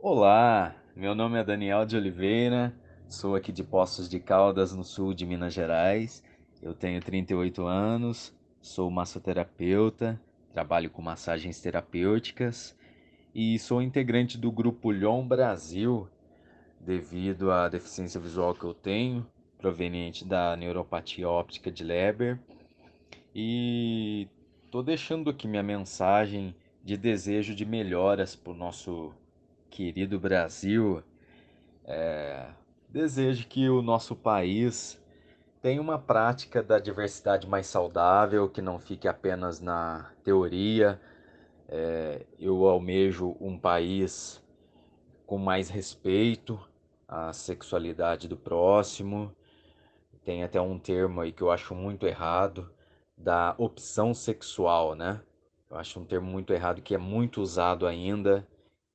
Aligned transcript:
Olá, 0.00 0.76
meu 0.94 1.12
nome 1.12 1.40
é 1.40 1.42
Daniel 1.42 1.84
de 1.84 1.96
Oliveira, 1.96 2.72
sou 3.08 3.34
aqui 3.34 3.50
de 3.50 3.64
Poços 3.64 4.08
de 4.08 4.20
Caldas, 4.20 4.72
no 4.72 4.84
sul 4.84 5.12
de 5.12 5.26
Minas 5.26 5.52
Gerais. 5.52 6.22
Eu 6.62 6.72
tenho 6.72 7.00
38 7.00 7.66
anos, 7.66 8.32
sou 8.62 8.88
massoterapeuta, 8.92 10.18
trabalho 10.52 10.88
com 10.88 11.02
massagens 11.02 11.60
terapêuticas 11.60 12.78
e 13.34 13.58
sou 13.58 13.82
integrante 13.82 14.38
do 14.38 14.52
grupo 14.52 14.92
Lyon 14.92 15.26
Brasil 15.26 16.08
devido 16.78 17.50
à 17.50 17.68
deficiência 17.68 18.20
visual 18.20 18.54
que 18.54 18.64
eu 18.64 18.74
tenho, 18.74 19.26
proveniente 19.58 20.24
da 20.24 20.54
neuropatia 20.54 21.28
óptica 21.28 21.72
de 21.72 21.82
Leber. 21.82 22.38
E 23.34 24.28
tô 24.70 24.80
deixando 24.80 25.28
aqui 25.28 25.48
minha 25.48 25.62
mensagem 25.64 26.54
de 26.84 26.96
desejo 26.96 27.52
de 27.52 27.64
melhoras 27.64 28.36
para 28.36 28.52
o 28.52 28.56
nosso 28.56 29.12
querido 29.70 30.18
Brasil. 30.18 31.02
É, 31.84 32.50
desejo 32.88 33.46
que 33.46 33.68
o 33.68 33.82
nosso 33.82 34.14
país 34.16 35.00
tenha 35.60 35.80
uma 35.80 35.98
prática 35.98 36.62
da 36.62 36.78
diversidade 36.78 37.46
mais 37.46 37.66
saudável, 37.66 38.48
que 38.48 38.62
não 38.62 38.78
fique 38.78 39.08
apenas 39.08 39.60
na 39.60 40.10
teoria. 40.22 41.00
É, 41.68 42.24
eu 42.38 42.66
almejo 42.66 43.36
um 43.40 43.58
país 43.58 44.42
com 45.26 45.38
mais 45.38 45.68
respeito 45.68 46.58
à 47.06 47.32
sexualidade 47.32 48.28
do 48.28 48.36
próximo. 48.36 49.34
Tem 50.24 50.42
até 50.42 50.60
um 50.60 50.78
termo 50.78 51.20
aí 51.20 51.32
que 51.32 51.42
eu 51.42 51.50
acho 51.50 51.74
muito 51.74 52.06
errado, 52.06 52.70
da 53.16 53.54
opção 53.58 54.14
sexual, 54.14 54.94
né? 54.94 55.20
Eu 55.70 55.76
acho 55.76 56.00
um 56.00 56.04
termo 56.04 56.30
muito 56.30 56.52
errado 56.52 56.80
que 56.80 56.94
é 56.94 56.98
muito 56.98 57.42
usado 57.42 57.86
ainda, 57.86 58.46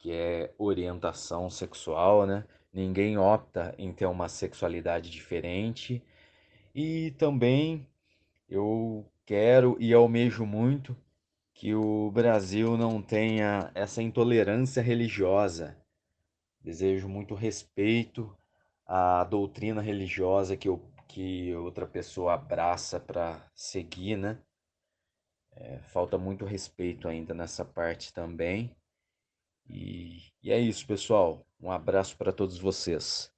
que 0.03 0.11
é 0.11 0.53
orientação 0.57 1.49
sexual, 1.49 2.25
né? 2.25 2.43
Ninguém 2.73 3.17
opta 3.17 3.73
em 3.77 3.93
ter 3.93 4.05
uma 4.05 4.27
sexualidade 4.27 5.09
diferente. 5.09 6.03
E 6.75 7.11
também 7.11 7.87
eu 8.49 9.09
quero 9.25 9.77
e 9.79 9.93
almejo 9.93 10.45
muito 10.45 10.93
que 11.53 11.73
o 11.73 12.11
Brasil 12.11 12.75
não 12.75 13.01
tenha 13.01 13.71
essa 13.73 14.01
intolerância 14.01 14.83
religiosa. 14.83 15.77
Desejo 16.59 17.07
muito 17.07 17.33
respeito 17.33 18.35
à 18.85 19.23
doutrina 19.23 19.81
religiosa 19.81 20.57
que, 20.57 20.67
eu, 20.67 20.81
que 21.07 21.55
outra 21.55 21.87
pessoa 21.87 22.33
abraça 22.33 22.99
para 22.99 23.41
seguir, 23.55 24.17
né? 24.17 24.37
É, 25.53 25.77
falta 25.77 26.17
muito 26.17 26.43
respeito 26.43 27.07
ainda 27.07 27.33
nessa 27.33 27.63
parte 27.63 28.11
também. 28.11 28.75
E, 29.69 30.21
e 30.41 30.51
é 30.51 30.59
isso, 30.59 30.85
pessoal. 30.85 31.45
Um 31.61 31.71
abraço 31.71 32.17
para 32.17 32.31
todos 32.31 32.57
vocês. 32.57 33.31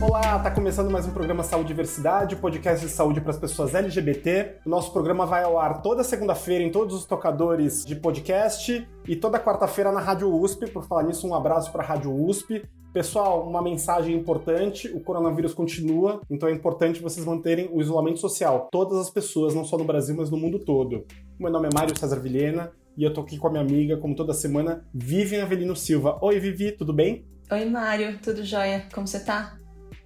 Olá, 0.00 0.38
tá 0.38 0.50
começando 0.50 0.90
mais 0.90 1.06
um 1.06 1.10
programa 1.10 1.42
Saúde 1.42 1.66
e 1.66 1.74
Diversidade, 1.74 2.36
podcast 2.36 2.86
de 2.86 2.92
saúde 2.92 3.20
para 3.20 3.30
as 3.30 3.38
pessoas 3.38 3.74
LGBT. 3.74 4.60
O 4.64 4.68
nosso 4.68 4.92
programa 4.92 5.26
vai 5.26 5.42
ao 5.42 5.58
ar 5.58 5.82
toda 5.82 6.04
segunda-feira 6.04 6.62
em 6.62 6.70
todos 6.70 6.94
os 6.94 7.04
tocadores 7.04 7.84
de 7.84 7.96
podcast 7.96 8.86
e 9.08 9.16
toda 9.16 9.40
quarta-feira 9.40 9.90
na 9.90 10.00
Rádio 10.00 10.32
USP. 10.32 10.70
Por 10.70 10.84
falar 10.84 11.02
nisso, 11.02 11.26
um 11.26 11.34
abraço 11.34 11.72
para 11.72 11.82
a 11.82 11.86
Rádio 11.86 12.14
USP. 12.14 12.62
Pessoal, 12.96 13.46
uma 13.46 13.60
mensagem 13.60 14.16
importante: 14.16 14.88
o 14.88 15.00
coronavírus 15.00 15.52
continua, 15.52 16.22
então 16.30 16.48
é 16.48 16.52
importante 16.52 17.02
vocês 17.02 17.26
manterem 17.26 17.68
o 17.70 17.82
isolamento 17.82 18.18
social. 18.18 18.70
Todas 18.72 18.96
as 18.96 19.10
pessoas, 19.10 19.54
não 19.54 19.66
só 19.66 19.76
no 19.76 19.84
Brasil, 19.84 20.16
mas 20.16 20.30
no 20.30 20.38
mundo 20.38 20.58
todo. 20.58 21.04
Meu 21.38 21.52
nome 21.52 21.68
é 21.68 21.70
Mário 21.74 21.94
César 21.94 22.18
Vilhena 22.18 22.72
e 22.96 23.04
eu 23.04 23.12
tô 23.12 23.20
aqui 23.20 23.36
com 23.36 23.48
a 23.48 23.50
minha 23.50 23.62
amiga, 23.62 23.98
como 23.98 24.16
toda 24.16 24.32
semana, 24.32 24.82
Vivian 24.94 25.42
Avelino 25.42 25.76
Silva. 25.76 26.16
Oi, 26.22 26.40
Vivi, 26.40 26.72
tudo 26.72 26.94
bem? 26.94 27.26
Oi, 27.52 27.66
Mário, 27.66 28.18
tudo 28.22 28.42
jóia? 28.42 28.86
Como 28.94 29.06
você 29.06 29.20
tá? 29.20 29.58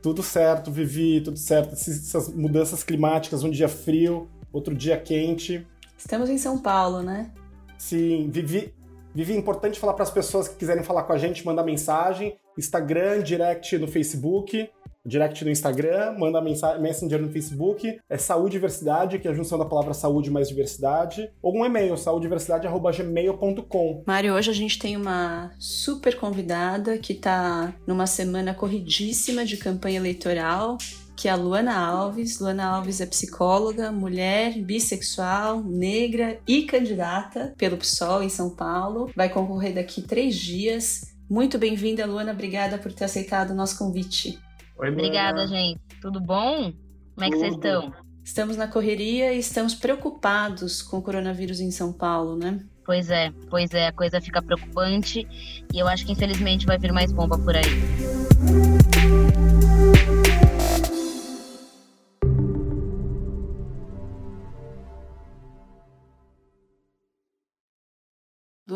Tudo 0.03 0.21
certo, 0.21 0.73
Vivi, 0.73 1.21
tudo 1.21 1.39
certo. 1.39 1.75
Essas 1.75 2.29
mudanças 2.35 2.83
climáticas, 2.83 3.45
um 3.45 3.51
dia 3.51 3.69
frio, 3.69 4.29
outro 4.53 4.75
dia 4.75 4.99
quente. 4.99 5.65
Estamos 5.97 6.29
em 6.29 6.39
São 6.39 6.59
Paulo, 6.59 7.05
né? 7.05 7.31
Sim, 7.79 8.29
Vivi. 8.33 8.75
Vivi, 9.15 9.37
importante 9.37 9.79
falar 9.79 9.95
para 9.95 10.05
as 10.05 10.11
pessoas 10.11 10.47
que 10.47 10.57
quiserem 10.57 10.85
falar 10.85 11.03
com 11.03 11.13
a 11.13 11.19
gente, 11.19 11.45
mandar 11.45 11.65
mensagem, 11.65 12.37
Instagram, 12.57 13.23
direct 13.23 13.77
no 13.77 13.89
Facebook, 13.89 14.71
direct 15.05 15.45
no 15.45 15.51
Instagram, 15.51 16.17
manda 16.19 16.41
mensagem, 16.41 16.81
Messenger 16.81 17.21
no 17.21 17.31
Facebook, 17.31 18.01
é 18.09 18.17
saúde 18.17 18.53
diversidade, 18.53 19.19
que 19.19 19.27
é 19.27 19.31
a 19.31 19.35
junção 19.35 19.59
da 19.59 19.65
palavra 19.65 19.93
saúde 19.95 20.31
mais 20.31 20.49
diversidade, 20.49 21.29
ou 21.43 21.57
um 21.57 21.65
e-mail, 21.65 21.97
saudediversidade.gmail.com. 21.97 24.05
Mário, 24.07 24.35
hoje 24.35 24.51
a 24.51 24.55
gente 24.55 24.79
tem 24.79 24.97
uma 24.97 25.51
super 25.59 26.17
convidada 26.17 26.97
que 26.99 27.15
está 27.15 27.75
numa 27.87 28.07
semana 28.07 28.55
corridíssima 28.55 29.45
de 29.45 29.57
campanha 29.57 29.97
eleitoral, 29.97 30.79
que 31.21 31.29
é 31.29 31.31
a 31.31 31.37
Luana 31.37 31.79
Alves. 31.79 32.41
Luana 32.41 32.65
Alves 32.65 32.99
é 32.99 33.07
psicóloga, 33.07 33.93
mulher, 33.93 34.59
bissexual, 34.59 35.63
negra 35.63 36.41
e 36.49 36.63
candidata 36.63 37.53
pelo 37.59 37.77
PSOL 37.77 38.23
em 38.23 38.31
São 38.31 38.49
Paulo. 38.49 39.11
Vai 39.15 39.29
concorrer 39.29 39.75
daqui 39.75 40.01
três 40.01 40.35
dias. 40.35 41.15
Muito 41.29 41.59
bem-vinda, 41.59 42.07
Luana. 42.07 42.33
Obrigada 42.33 42.79
por 42.79 42.91
ter 42.91 43.05
aceitado 43.05 43.51
o 43.51 43.55
nosso 43.55 43.77
convite. 43.77 44.39
Oi, 44.79 44.91
Obrigada, 44.91 45.47
gente. 45.47 45.79
Tudo 46.01 46.21
bom? 46.21 46.73
Como 47.15 47.27
é 47.27 47.29
que 47.29 47.37
vocês 47.37 47.53
estão? 47.53 47.93
Estamos 48.25 48.57
na 48.57 48.67
correria 48.67 49.35
e 49.35 49.41
estamos 49.41 49.75
preocupados 49.75 50.81
com 50.81 50.97
o 50.97 51.03
coronavírus 51.03 51.61
em 51.61 51.71
São 51.71 51.93
Paulo, 51.93 52.35
né? 52.35 52.61
Pois 52.87 53.11
é, 53.11 53.31
pois 53.51 53.75
é, 53.75 53.89
a 53.89 53.93
coisa 53.93 54.23
fica 54.23 54.41
preocupante 54.41 55.29
e 55.73 55.79
eu 55.79 55.87
acho 55.87 56.07
que 56.07 56.13
infelizmente 56.13 56.65
vai 56.65 56.79
vir 56.79 56.93
mais 56.93 57.13
bomba 57.13 57.39
por 57.39 57.55
aí. 57.55 59.40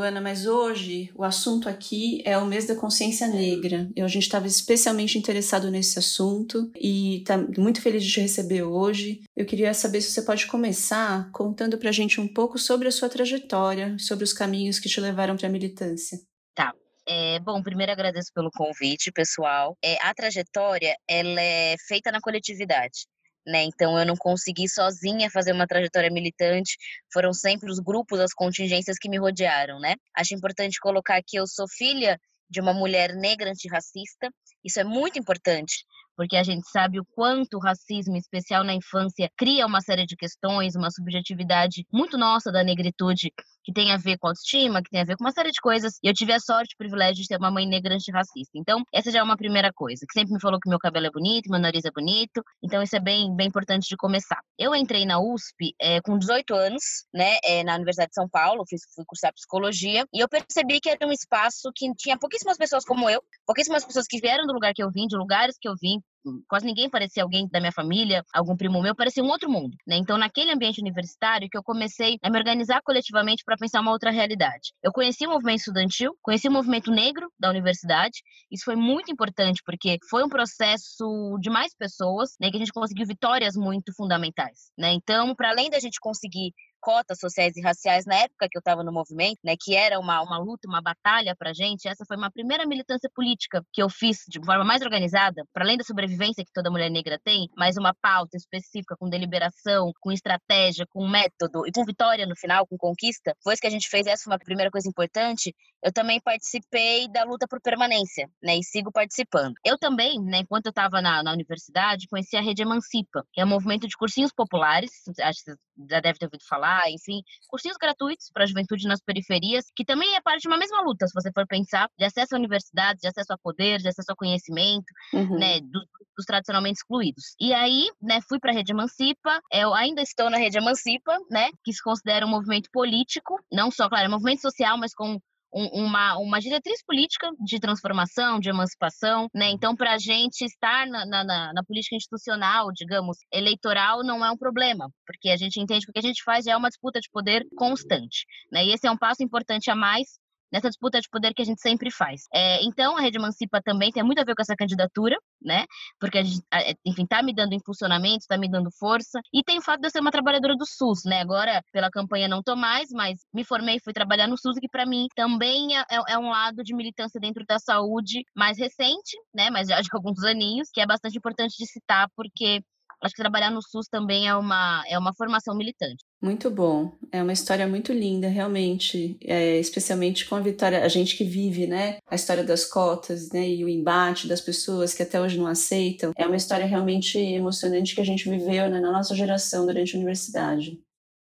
Luana, 0.04 0.20
mas 0.20 0.44
hoje 0.44 1.10
o 1.14 1.24
assunto 1.24 1.66
aqui 1.66 2.22
é 2.26 2.36
o 2.36 2.44
mês 2.44 2.66
da 2.66 2.76
consciência 2.76 3.26
negra. 3.26 3.88
E 3.96 4.02
a 4.02 4.06
gente 4.06 4.24
estava 4.24 4.46
especialmente 4.46 5.16
interessado 5.16 5.70
nesse 5.70 5.98
assunto 5.98 6.70
e 6.76 7.20
está 7.20 7.38
muito 7.38 7.80
feliz 7.80 8.04
de 8.04 8.12
te 8.12 8.20
receber 8.20 8.64
hoje. 8.64 9.22
Eu 9.34 9.46
queria 9.46 9.72
saber 9.72 10.02
se 10.02 10.10
você 10.10 10.20
pode 10.20 10.46
começar 10.46 11.30
contando 11.32 11.78
para 11.78 11.88
a 11.88 11.92
gente 11.92 12.20
um 12.20 12.28
pouco 12.28 12.58
sobre 12.58 12.86
a 12.86 12.92
sua 12.92 13.08
trajetória, 13.08 13.96
sobre 13.98 14.24
os 14.24 14.34
caminhos 14.34 14.78
que 14.78 14.90
te 14.90 15.00
levaram 15.00 15.38
para 15.38 15.46
a 15.46 15.50
militância. 15.50 16.18
Tá. 16.54 16.74
É, 17.08 17.40
bom, 17.40 17.62
primeiro 17.62 17.92
agradeço 17.92 18.30
pelo 18.34 18.50
convite, 18.50 19.10
pessoal. 19.10 19.74
É, 19.82 19.96
a 20.02 20.12
trajetória 20.12 20.94
ela 21.08 21.40
é 21.40 21.76
feita 21.88 22.12
na 22.12 22.20
coletividade 22.20 23.06
né? 23.46 23.64
Então 23.64 23.98
eu 23.98 24.06
não 24.06 24.16
consegui 24.16 24.68
sozinha 24.68 25.30
fazer 25.30 25.52
uma 25.52 25.66
trajetória 25.66 26.10
militante, 26.10 26.76
foram 27.12 27.32
sempre 27.32 27.70
os 27.70 27.78
grupos, 27.78 28.20
as 28.20 28.32
contingências 28.32 28.98
que 28.98 29.08
me 29.08 29.18
rodearam, 29.18 29.78
né? 29.80 29.94
Acho 30.16 30.34
importante 30.34 30.80
colocar 30.80 31.20
que 31.26 31.38
eu 31.38 31.46
sou 31.46 31.66
filha 31.68 32.18
de 32.48 32.60
uma 32.60 32.72
mulher 32.72 33.14
negra 33.14 33.50
antirracista, 33.50 34.30
isso 34.64 34.78
é 34.78 34.84
muito 34.84 35.18
importante, 35.18 35.84
porque 36.16 36.36
a 36.36 36.42
gente 36.42 36.68
sabe 36.70 37.00
o 37.00 37.04
quanto 37.14 37.56
o 37.56 37.60
racismo, 37.60 38.14
em 38.14 38.18
especial 38.18 38.62
na 38.62 38.74
infância, 38.74 39.30
cria 39.36 39.66
uma 39.66 39.80
série 39.80 40.06
de 40.06 40.16
questões, 40.16 40.76
uma 40.76 40.90
subjetividade 40.90 41.84
muito 41.92 42.16
nossa 42.16 42.52
da 42.52 42.62
negritude, 42.62 43.32
que 43.64 43.72
tem 43.72 43.92
a 43.92 43.96
ver 43.96 44.18
com 44.18 44.28
autoestima, 44.28 44.82
que 44.82 44.90
tem 44.90 45.00
a 45.00 45.04
ver 45.04 45.16
com 45.16 45.24
uma 45.24 45.32
série 45.32 45.50
de 45.50 45.60
coisas. 45.60 45.98
E 46.02 46.08
eu 46.08 46.12
tive 46.12 46.32
a 46.32 46.38
sorte, 46.38 46.74
o 46.74 46.78
privilégio 46.78 47.22
de 47.22 47.28
ter 47.28 47.38
uma 47.38 47.50
mãe 47.50 47.66
negra 47.66 47.94
antirracista. 47.94 48.52
Então, 48.54 48.84
essa 48.92 49.10
já 49.10 49.20
é 49.20 49.22
uma 49.22 49.36
primeira 49.36 49.72
coisa, 49.72 50.04
que 50.06 50.12
sempre 50.18 50.34
me 50.34 50.40
falou 50.40 50.60
que 50.60 50.68
meu 50.68 50.78
cabelo 50.78 51.06
é 51.06 51.10
bonito, 51.10 51.50
meu 51.50 51.58
nariz 51.58 51.84
é 51.84 51.90
bonito. 51.90 52.42
Então, 52.62 52.82
isso 52.82 52.94
é 52.94 53.00
bem, 53.00 53.34
bem 53.34 53.48
importante 53.48 53.88
de 53.88 53.96
começar. 53.96 54.40
Eu 54.58 54.74
entrei 54.74 55.06
na 55.06 55.18
USP 55.18 55.74
é, 55.80 56.00
com 56.02 56.18
18 56.18 56.54
anos, 56.54 56.82
né, 57.12 57.38
é, 57.42 57.64
na 57.64 57.76
Universidade 57.76 58.10
de 58.10 58.14
São 58.14 58.28
Paulo, 58.28 58.64
fiz, 58.68 58.82
fui 58.94 59.04
cursar 59.06 59.32
psicologia, 59.32 60.06
e 60.12 60.20
eu 60.20 60.28
percebi 60.28 60.80
que 60.80 60.90
era 60.90 61.06
um 61.06 61.12
espaço 61.12 61.70
que 61.74 61.92
tinha 61.94 62.18
pouquíssimas 62.18 62.58
pessoas 62.58 62.84
como 62.84 63.08
eu, 63.08 63.22
pouquíssimas 63.46 63.84
pessoas 63.84 64.06
que 64.06 64.20
vieram 64.20 64.46
do 64.46 64.52
lugar 64.52 64.74
que 64.74 64.82
eu 64.82 64.90
vim, 64.90 65.06
de 65.06 65.16
lugares 65.16 65.56
que 65.58 65.68
eu 65.68 65.74
vim, 65.80 66.00
quase 66.48 66.66
ninguém 66.66 66.88
parecia 66.88 67.22
alguém 67.22 67.48
da 67.50 67.60
minha 67.60 67.72
família, 67.72 68.24
algum 68.32 68.56
primo 68.56 68.80
meu, 68.82 68.94
parecia 68.94 69.22
um 69.22 69.28
outro 69.28 69.50
mundo, 69.50 69.76
né? 69.86 69.96
Então, 69.96 70.18
naquele 70.18 70.52
ambiente 70.52 70.80
universitário 70.80 71.48
que 71.50 71.56
eu 71.56 71.62
comecei 71.62 72.18
a 72.22 72.30
me 72.30 72.38
organizar 72.38 72.80
coletivamente 72.82 73.42
para 73.44 73.56
pensar 73.56 73.80
uma 73.80 73.90
outra 73.90 74.10
realidade. 74.10 74.72
Eu 74.82 74.92
conheci 74.92 75.26
o 75.26 75.30
movimento 75.30 75.58
estudantil, 75.58 76.16
conheci 76.22 76.48
o 76.48 76.52
movimento 76.52 76.90
negro 76.90 77.28
da 77.38 77.50
universidade. 77.50 78.22
Isso 78.50 78.64
foi 78.64 78.76
muito 78.76 79.10
importante 79.10 79.62
porque 79.64 79.98
foi 80.08 80.24
um 80.24 80.28
processo 80.28 81.38
de 81.40 81.50
mais 81.50 81.74
pessoas, 81.76 82.30
né, 82.40 82.50
que 82.50 82.56
a 82.56 82.60
gente 82.60 82.72
conseguiu 82.72 83.06
vitórias 83.06 83.54
muito 83.56 83.92
fundamentais, 83.94 84.70
né? 84.78 84.92
Então, 84.92 85.34
para 85.34 85.50
além 85.50 85.70
da 85.70 85.78
gente 85.78 85.98
conseguir 86.00 86.52
cotas 86.84 87.18
sociais 87.18 87.56
e 87.56 87.62
raciais 87.62 88.04
na 88.04 88.14
época 88.16 88.46
que 88.50 88.58
eu 88.58 88.60
estava 88.60 88.84
no 88.84 88.92
movimento, 88.92 89.38
né, 89.42 89.54
que 89.58 89.74
era 89.74 89.98
uma, 89.98 90.20
uma 90.22 90.38
luta, 90.38 90.68
uma 90.68 90.82
batalha 90.82 91.34
para 91.34 91.54
gente. 91.54 91.88
Essa 91.88 92.04
foi 92.06 92.14
uma 92.14 92.30
primeira 92.30 92.66
militância 92.66 93.10
política 93.14 93.64
que 93.72 93.82
eu 93.82 93.88
fiz 93.88 94.18
de 94.28 94.38
forma 94.44 94.64
mais 94.64 94.82
organizada, 94.82 95.42
para 95.50 95.64
além 95.64 95.78
da 95.78 95.84
sobrevivência 95.84 96.44
que 96.44 96.52
toda 96.52 96.70
mulher 96.70 96.90
negra 96.90 97.18
tem, 97.24 97.48
mas 97.56 97.78
uma 97.78 97.94
pauta 97.94 98.36
específica 98.36 98.94
com 98.98 99.08
deliberação, 99.08 99.92
com 99.98 100.12
estratégia, 100.12 100.84
com 100.90 101.08
método 101.08 101.66
e 101.66 101.72
com 101.72 101.86
vitória 101.86 102.26
no 102.26 102.36
final, 102.36 102.66
com 102.66 102.76
conquista. 102.76 103.34
Foi 103.42 103.54
isso 103.54 103.62
que 103.62 103.66
a 103.66 103.70
gente 103.70 103.88
fez. 103.88 104.06
Essa 104.06 104.24
foi 104.24 104.34
uma 104.34 104.38
primeira 104.38 104.70
coisa 104.70 104.86
importante. 104.86 105.54
Eu 105.84 105.92
também 105.92 106.18
participei 106.18 107.06
da 107.08 107.24
luta 107.24 107.46
por 107.46 107.60
permanência, 107.60 108.26
né, 108.42 108.56
e 108.56 108.64
sigo 108.64 108.90
participando. 108.90 109.52
Eu 109.62 109.76
também, 109.76 110.18
né, 110.18 110.38
enquanto 110.38 110.64
eu 110.66 110.70
estava 110.70 111.02
na, 111.02 111.22
na 111.22 111.30
universidade, 111.30 112.08
conheci 112.08 112.38
a 112.38 112.40
Rede 112.40 112.62
Emancipa, 112.62 113.22
que 113.30 113.40
é 113.42 113.44
um 113.44 113.48
movimento 113.48 113.86
de 113.86 113.94
cursinhos 113.94 114.32
populares, 114.32 114.90
acho 115.20 115.44
que 115.44 115.50
você 115.50 115.56
já 115.90 116.00
deve 116.00 116.18
ter 116.18 116.24
ouvido 116.24 116.42
falar, 116.48 116.90
enfim, 116.90 117.20
cursinhos 117.48 117.76
gratuitos 117.76 118.30
para 118.32 118.44
a 118.44 118.46
juventude 118.46 118.88
nas 118.88 119.02
periferias, 119.02 119.66
que 119.76 119.84
também 119.84 120.16
é 120.16 120.22
parte 120.22 120.40
de 120.40 120.48
uma 120.48 120.56
mesma 120.56 120.80
luta, 120.80 121.06
se 121.06 121.12
você 121.12 121.30
for 121.32 121.46
pensar, 121.46 121.90
de 121.98 122.04
acesso 122.06 122.34
à 122.34 122.38
universidade, 122.38 123.00
de 123.00 123.08
acesso 123.08 123.34
a 123.34 123.38
poder, 123.38 123.78
de 123.78 123.88
acesso 123.88 124.10
ao 124.10 124.16
conhecimento, 124.16 124.86
uhum. 125.12 125.38
né, 125.38 125.60
dos, 125.60 125.84
dos, 126.16 126.24
tradicionalmente 126.24 126.78
excluídos. 126.78 127.34
E 127.38 127.52
aí, 127.52 127.90
né, 128.00 128.20
fui 128.26 128.40
para 128.40 128.52
a 128.52 128.54
Rede 128.54 128.72
Emancipa, 128.72 129.38
eu 129.52 129.74
ainda 129.74 130.00
estou 130.00 130.30
na 130.30 130.38
Rede 130.38 130.56
Emancipa, 130.56 131.18
né, 131.30 131.50
que 131.62 131.74
se 131.74 131.82
considera 131.82 132.24
um 132.24 132.30
movimento 132.30 132.70
político, 132.72 133.38
não 133.52 133.70
só, 133.70 133.86
claro, 133.86 134.06
é 134.06 134.08
um 134.08 134.12
movimento 134.12 134.40
social, 134.40 134.78
mas 134.78 134.94
com 134.94 135.20
uma, 135.54 136.18
uma 136.18 136.40
diretriz 136.40 136.82
política 136.84 137.30
de 137.44 137.60
transformação, 137.60 138.40
de 138.40 138.48
emancipação, 138.48 139.28
né? 139.32 139.50
Então, 139.50 139.76
para 139.76 139.94
a 139.94 139.98
gente 139.98 140.44
estar 140.44 140.86
na, 140.86 141.06
na, 141.06 141.52
na, 141.52 141.64
política 141.64 141.94
institucional, 141.94 142.72
digamos, 142.72 143.18
eleitoral, 143.32 144.02
não 144.02 144.24
é 144.24 144.30
um 144.30 144.36
problema, 144.36 144.90
porque 145.06 145.30
a 145.30 145.36
gente 145.36 145.60
entende 145.60 145.86
que 145.86 145.90
o 145.90 145.92
que 145.92 146.00
a 146.00 146.02
gente 146.02 146.24
faz 146.24 146.46
é 146.46 146.56
uma 146.56 146.68
disputa 146.68 147.00
de 147.00 147.08
poder 147.10 147.46
constante, 147.56 148.26
né? 148.50 148.64
E 148.64 148.72
esse 148.72 148.86
é 148.86 148.90
um 148.90 148.98
passo 148.98 149.22
importante 149.22 149.70
a 149.70 149.76
mais 149.76 150.18
nessa 150.54 150.68
disputa 150.68 151.00
de 151.00 151.08
poder 151.08 151.34
que 151.34 151.42
a 151.42 151.44
gente 151.44 151.60
sempre 151.60 151.90
faz. 151.90 152.28
É, 152.32 152.62
então, 152.62 152.96
a 152.96 153.00
Rede 153.00 153.18
Emancipa 153.18 153.60
também 153.60 153.90
tem 153.90 154.04
muito 154.04 154.20
a 154.20 154.24
ver 154.24 154.36
com 154.36 154.42
essa 154.42 154.54
candidatura, 154.54 155.16
né? 155.42 155.64
Porque 155.98 156.18
a 156.18 156.22
gente, 156.22 156.44
enfim, 156.86 157.04
tá 157.04 157.20
me 157.24 157.34
dando 157.34 157.54
impulsionamento, 157.54 158.18
está 158.20 158.38
me 158.38 158.48
dando 158.48 158.70
força. 158.70 159.20
E 159.32 159.42
tem 159.42 159.58
o 159.58 159.62
fato 159.62 159.80
de 159.80 159.88
eu 159.88 159.90
ser 159.90 159.98
uma 159.98 160.12
trabalhadora 160.12 160.54
do 160.54 160.64
SUS, 160.64 161.02
né? 161.04 161.20
Agora, 161.20 161.60
pela 161.72 161.90
campanha 161.90 162.28
não 162.28 162.40
tô 162.40 162.54
mais, 162.54 162.88
mas 162.92 163.18
me 163.34 163.44
formei 163.44 163.76
e 163.76 163.82
fui 163.82 163.92
trabalhar 163.92 164.28
no 164.28 164.38
SUS, 164.38 164.56
que 164.60 164.68
para 164.68 164.86
mim 164.86 165.08
também 165.16 165.76
é, 165.76 165.80
é, 165.90 166.12
é, 166.14 166.18
um 166.18 166.30
lado 166.30 166.62
de 166.62 166.72
militância 166.72 167.20
dentro 167.20 167.44
da 167.44 167.58
saúde 167.58 168.22
mais 168.32 168.56
recente, 168.56 169.18
né? 169.34 169.50
Mas 169.50 169.66
já 169.66 169.80
de 169.80 169.88
alguns 169.92 170.22
aninhos, 170.22 170.68
que 170.72 170.80
é 170.80 170.86
bastante 170.86 171.18
importante 171.18 171.56
de 171.58 171.66
citar, 171.66 172.08
porque 172.14 172.62
acho 173.02 173.14
que 173.14 173.22
trabalhar 173.22 173.50
no 173.50 173.62
SUS 173.62 173.86
também 173.88 174.28
é 174.28 174.34
uma, 174.34 174.84
é 174.88 174.98
uma 174.98 175.14
formação 175.14 175.56
militante. 175.56 176.04
Muito 176.22 176.50
bom. 176.50 176.96
É 177.12 177.22
uma 177.22 177.32
história 177.32 177.66
muito 177.66 177.92
linda, 177.92 178.28
realmente. 178.28 179.18
É, 179.22 179.58
especialmente 179.58 180.26
com 180.26 180.34
a 180.34 180.40
Vitória, 180.40 180.82
a 180.82 180.88
gente 180.88 181.16
que 181.16 181.24
vive, 181.24 181.66
né? 181.66 181.98
A 182.06 182.14
história 182.14 182.42
das 182.42 182.64
cotas, 182.64 183.30
né? 183.30 183.48
E 183.48 183.64
o 183.64 183.68
embate 183.68 184.26
das 184.26 184.40
pessoas 184.40 184.94
que 184.94 185.02
até 185.02 185.20
hoje 185.20 185.38
não 185.38 185.46
aceitam. 185.46 186.12
É 186.16 186.26
uma 186.26 186.36
história 186.36 186.66
realmente 186.66 187.18
emocionante 187.18 187.94
que 187.94 188.00
a 188.00 188.06
gente 188.06 188.28
viveu 188.28 188.70
né, 188.70 188.80
na 188.80 188.90
nossa 188.90 189.14
geração 189.14 189.66
durante 189.66 189.94
a 189.94 189.98
universidade. 189.98 190.80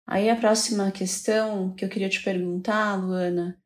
Aí 0.08 0.30
a 0.30 0.36
próxima 0.36 0.92
questão 0.92 1.74
que 1.74 1.84
eu 1.84 1.90
queria 1.90 2.10
te 2.10 2.22
perguntar, 2.22 2.96
Luana, 2.96 3.58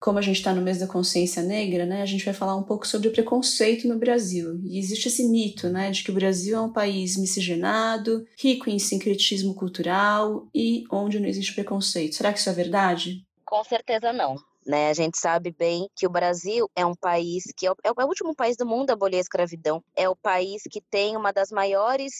como 0.00 0.18
a 0.18 0.22
gente 0.22 0.36
está 0.36 0.52
no 0.52 0.62
mês 0.62 0.78
da 0.78 0.86
consciência 0.86 1.42
negra, 1.42 1.86
né, 1.86 2.02
a 2.02 2.06
gente 2.06 2.24
vai 2.24 2.34
falar 2.34 2.54
um 2.56 2.62
pouco 2.62 2.86
sobre 2.86 3.08
o 3.08 3.12
preconceito 3.12 3.88
no 3.88 3.98
Brasil. 3.98 4.60
E 4.64 4.78
existe 4.78 5.08
esse 5.08 5.26
mito, 5.28 5.68
né, 5.68 5.90
de 5.90 6.04
que 6.04 6.10
o 6.10 6.14
Brasil 6.14 6.56
é 6.56 6.60
um 6.60 6.72
país 6.72 7.16
miscigenado, 7.16 8.26
rico 8.38 8.68
em 8.68 8.78
sincretismo 8.78 9.54
cultural 9.54 10.48
e 10.54 10.84
onde 10.90 11.18
não 11.18 11.28
existe 11.28 11.54
preconceito. 11.54 12.14
Será 12.14 12.32
que 12.32 12.38
isso 12.38 12.50
é 12.50 12.52
verdade? 12.52 13.22
Com 13.44 13.62
certeza 13.64 14.12
não. 14.12 14.36
Né? 14.66 14.90
A 14.90 14.94
gente 14.94 15.16
sabe 15.16 15.52
bem 15.52 15.88
que 15.94 16.06
o 16.06 16.10
Brasil 16.10 16.68
é 16.74 16.84
um 16.84 16.94
país 16.94 17.44
que 17.56 17.66
é 17.66 17.70
o, 17.70 17.76
é 17.84 17.92
o 17.92 18.06
último 18.06 18.34
país 18.34 18.56
do 18.56 18.66
mundo 18.66 18.90
a 18.90 18.94
abolir 18.94 19.18
a 19.18 19.20
escravidão, 19.20 19.82
é 19.94 20.08
o 20.08 20.16
país 20.16 20.62
que 20.68 20.80
tem 20.80 21.16
uma 21.16 21.32
das 21.32 21.50
maiores 21.50 22.14